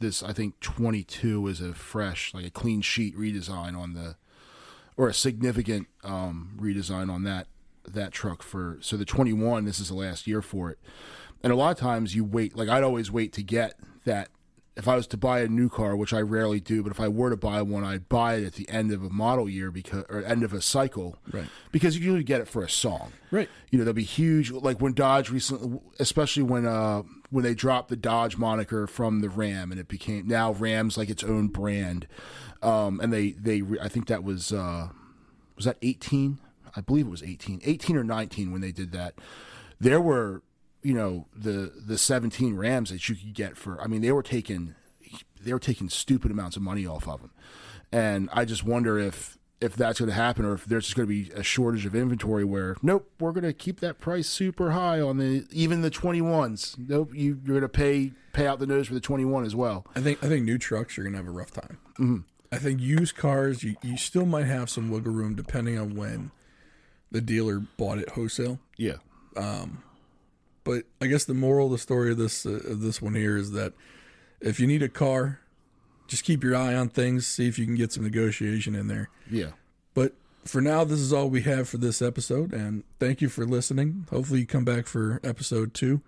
this. 0.00 0.22
I 0.22 0.32
think 0.32 0.60
22 0.60 1.46
is 1.48 1.60
a 1.60 1.74
fresh, 1.74 2.34
like 2.34 2.44
a 2.44 2.50
clean 2.50 2.80
sheet 2.80 3.16
redesign 3.16 3.76
on 3.78 3.94
the, 3.94 4.16
or 4.96 5.08
a 5.08 5.14
significant 5.14 5.88
um, 6.04 6.56
redesign 6.60 7.10
on 7.10 7.22
that 7.24 7.46
that 7.88 8.12
truck 8.12 8.42
for. 8.42 8.78
So 8.80 8.96
the 8.96 9.04
21, 9.04 9.64
this 9.64 9.78
is 9.78 9.88
the 9.88 9.94
last 9.94 10.26
year 10.26 10.42
for 10.42 10.70
it, 10.70 10.78
and 11.42 11.52
a 11.52 11.56
lot 11.56 11.70
of 11.70 11.78
times 11.78 12.14
you 12.14 12.24
wait. 12.24 12.56
Like 12.56 12.68
I'd 12.68 12.82
always 12.82 13.10
wait 13.10 13.32
to 13.34 13.42
get 13.42 13.74
that. 14.04 14.28
If 14.78 14.86
I 14.88 14.94
was 14.94 15.06
to 15.06 15.16
buy 15.16 15.40
a 15.40 15.48
new 15.48 15.70
car, 15.70 15.96
which 15.96 16.12
I 16.12 16.20
rarely 16.20 16.60
do, 16.60 16.82
but 16.82 16.92
if 16.92 17.00
I 17.00 17.08
were 17.08 17.30
to 17.30 17.36
buy 17.38 17.62
one, 17.62 17.82
I'd 17.82 18.10
buy 18.10 18.34
it 18.34 18.44
at 18.44 18.52
the 18.56 18.68
end 18.68 18.92
of 18.92 19.02
a 19.02 19.08
model 19.08 19.48
year 19.48 19.70
because 19.70 20.04
or 20.10 20.22
end 20.22 20.42
of 20.42 20.52
a 20.52 20.60
cycle, 20.60 21.16
Right. 21.32 21.46
Because 21.72 21.96
you 21.96 22.02
usually 22.04 22.24
get 22.24 22.42
it 22.42 22.46
for 22.48 22.62
a 22.62 22.68
song, 22.68 23.12
Right. 23.30 23.48
you 23.70 23.78
know 23.78 23.86
they'll 23.86 23.94
be 23.94 24.02
huge 24.02 24.50
like 24.50 24.78
when 24.78 24.92
dodge 24.92 25.30
recently 25.30 25.80
especially 25.98 26.42
when 26.42 26.66
uh 26.66 27.04
when 27.30 27.42
they 27.42 27.54
dropped 27.54 27.88
the 27.88 27.96
dodge 27.96 28.36
moniker 28.36 28.86
from 28.86 29.20
the 29.22 29.30
ram 29.30 29.70
and 29.70 29.80
it 29.80 29.88
became 29.88 30.28
now 30.28 30.52
ram's 30.52 30.98
like 30.98 31.08
its 31.08 31.24
own 31.24 31.48
brand 31.48 32.06
um 32.62 33.00
and 33.00 33.12
they 33.12 33.30
they 33.32 33.62
re- 33.62 33.78
i 33.80 33.88
think 33.88 34.06
that 34.06 34.22
was 34.24 34.52
uh 34.52 34.88
was 35.56 35.64
that 35.64 35.76
18 35.82 36.38
i 36.74 36.80
believe 36.80 37.06
it 37.06 37.10
was 37.10 37.22
18 37.22 37.60
18 37.64 37.96
or 37.96 38.04
19 38.04 38.52
when 38.52 38.60
they 38.60 38.72
did 38.72 38.92
that. 38.92 39.14
There 39.78 40.00
were 40.00 40.42
you 40.82 40.94
know 40.94 41.26
the 41.34 41.72
the 41.76 41.98
17 41.98 42.54
rams 42.56 42.90
that 42.90 43.08
you 43.08 43.14
could 43.14 43.34
get 43.34 43.56
for 43.56 43.80
i 43.82 43.86
mean 43.86 44.00
they 44.02 44.12
were 44.12 44.22
taking 44.22 44.74
they 45.40 45.52
were 45.52 45.58
taking 45.58 45.88
stupid 45.88 46.30
amounts 46.30 46.56
of 46.56 46.62
money 46.62 46.86
off 46.86 47.08
of 47.08 47.20
them 47.20 47.30
and 47.92 48.28
i 48.32 48.44
just 48.44 48.64
wonder 48.64 48.98
if 48.98 49.36
if 49.60 49.74
that's 49.74 49.98
going 49.98 50.08
to 50.08 50.14
happen 50.14 50.44
or 50.44 50.52
if 50.52 50.66
there's 50.66 50.84
just 50.84 50.96
going 50.96 51.08
to 51.08 51.12
be 51.12 51.30
a 51.32 51.42
shortage 51.42 51.86
of 51.86 51.94
inventory 51.94 52.44
where 52.44 52.76
nope 52.82 53.10
we're 53.18 53.32
going 53.32 53.42
to 53.42 53.52
keep 53.52 53.80
that 53.80 53.98
price 53.98 54.28
super 54.28 54.70
high 54.72 55.00
on 55.00 55.18
the 55.18 55.46
even 55.50 55.80
the 55.82 55.90
21s 55.90 56.76
nope 56.78 57.10
you, 57.14 57.40
you're 57.44 57.58
going 57.58 57.60
to 57.62 57.68
pay 57.68 58.12
pay 58.36 58.46
out 58.46 58.58
the 58.58 58.66
nose 58.66 58.86
for 58.86 58.94
the 58.94 59.00
21 59.00 59.44
as 59.44 59.56
well. 59.56 59.86
I 59.96 60.00
think 60.00 60.22
I 60.22 60.28
think 60.28 60.44
new 60.44 60.58
trucks 60.58 60.98
are 60.98 61.02
gonna 61.02 61.16
have 61.16 61.26
a 61.26 61.30
rough 61.30 61.50
time. 61.50 61.78
Mm-hmm. 61.98 62.18
I 62.52 62.58
think 62.58 62.80
used 62.80 63.16
cars 63.16 63.64
you, 63.64 63.74
you 63.82 63.96
still 63.96 64.26
might 64.26 64.46
have 64.46 64.70
some 64.70 64.90
wiggle 64.90 65.12
room 65.12 65.34
depending 65.34 65.76
on 65.78 65.96
when 65.96 66.30
the 67.10 67.20
dealer 67.20 67.60
bought 67.76 67.98
it 67.98 68.10
wholesale. 68.10 68.58
yeah 68.76 68.96
But 70.64 70.84
I 71.00 71.06
guess 71.06 71.24
the 71.24 71.34
moral 71.34 71.66
of 71.66 71.72
the 71.72 71.78
story 71.78 72.10
of 72.10 72.18
this 72.18 72.44
uh, 72.46 72.60
of 72.68 72.80
this 72.80 73.00
one 73.00 73.14
here 73.14 73.36
is 73.36 73.52
that 73.52 73.72
if 74.40 74.58
you 74.60 74.66
need 74.66 74.82
a 74.82 74.88
car, 74.88 75.40
just 76.08 76.24
keep 76.24 76.42
your 76.42 76.56
eye 76.56 76.74
on 76.74 76.88
things, 76.88 77.26
see 77.26 77.46
if 77.48 77.58
you 77.58 77.66
can 77.66 77.76
get 77.76 77.92
some 77.92 78.04
negotiation 78.04 78.74
in 78.74 78.88
there. 78.88 79.08
yeah 79.30 79.50
But 79.94 80.14
for 80.44 80.60
now, 80.60 80.84
this 80.84 81.00
is 81.00 81.12
all 81.12 81.28
we 81.28 81.42
have 81.42 81.68
for 81.68 81.78
this 81.78 82.00
episode, 82.02 82.52
and 82.52 82.84
thank 83.00 83.20
you 83.20 83.28
for 83.28 83.44
listening. 83.44 84.06
Hopefully, 84.10 84.40
you 84.40 84.46
come 84.46 84.64
back 84.64 84.86
for 84.86 85.20
episode 85.24 85.74
two, 85.74 86.02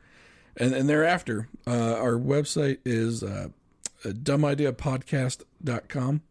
and 0.57 0.73
and 0.75 0.89
thereafter, 0.89 1.49
uh, 1.67 1.95
our 1.95 2.15
website 2.15 2.79
is 2.85 3.23
uh, 3.23 3.49
dumbideapodcast.com. 4.05 6.23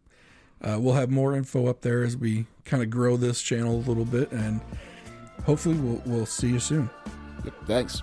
Uh, 0.62 0.78
we'll 0.80 0.96
have 0.96 1.10
more 1.10 1.36
info 1.36 1.67
up 1.67 1.82
there 1.82 2.04
as 2.04 2.17
we 2.17 2.46
kind 2.65 2.82
of 2.82 2.89
grow 2.89 3.17
this 3.17 3.41
channel 3.41 3.76
a 3.76 3.86
little 3.88 4.06
bit, 4.06 4.32
and 4.32 4.60
hopefully, 5.46 5.76
we'll 5.78 6.02
we'll 6.06 6.26
see 6.26 6.50
you 6.50 6.60
soon. 6.60 6.89
Thanks 7.65 8.02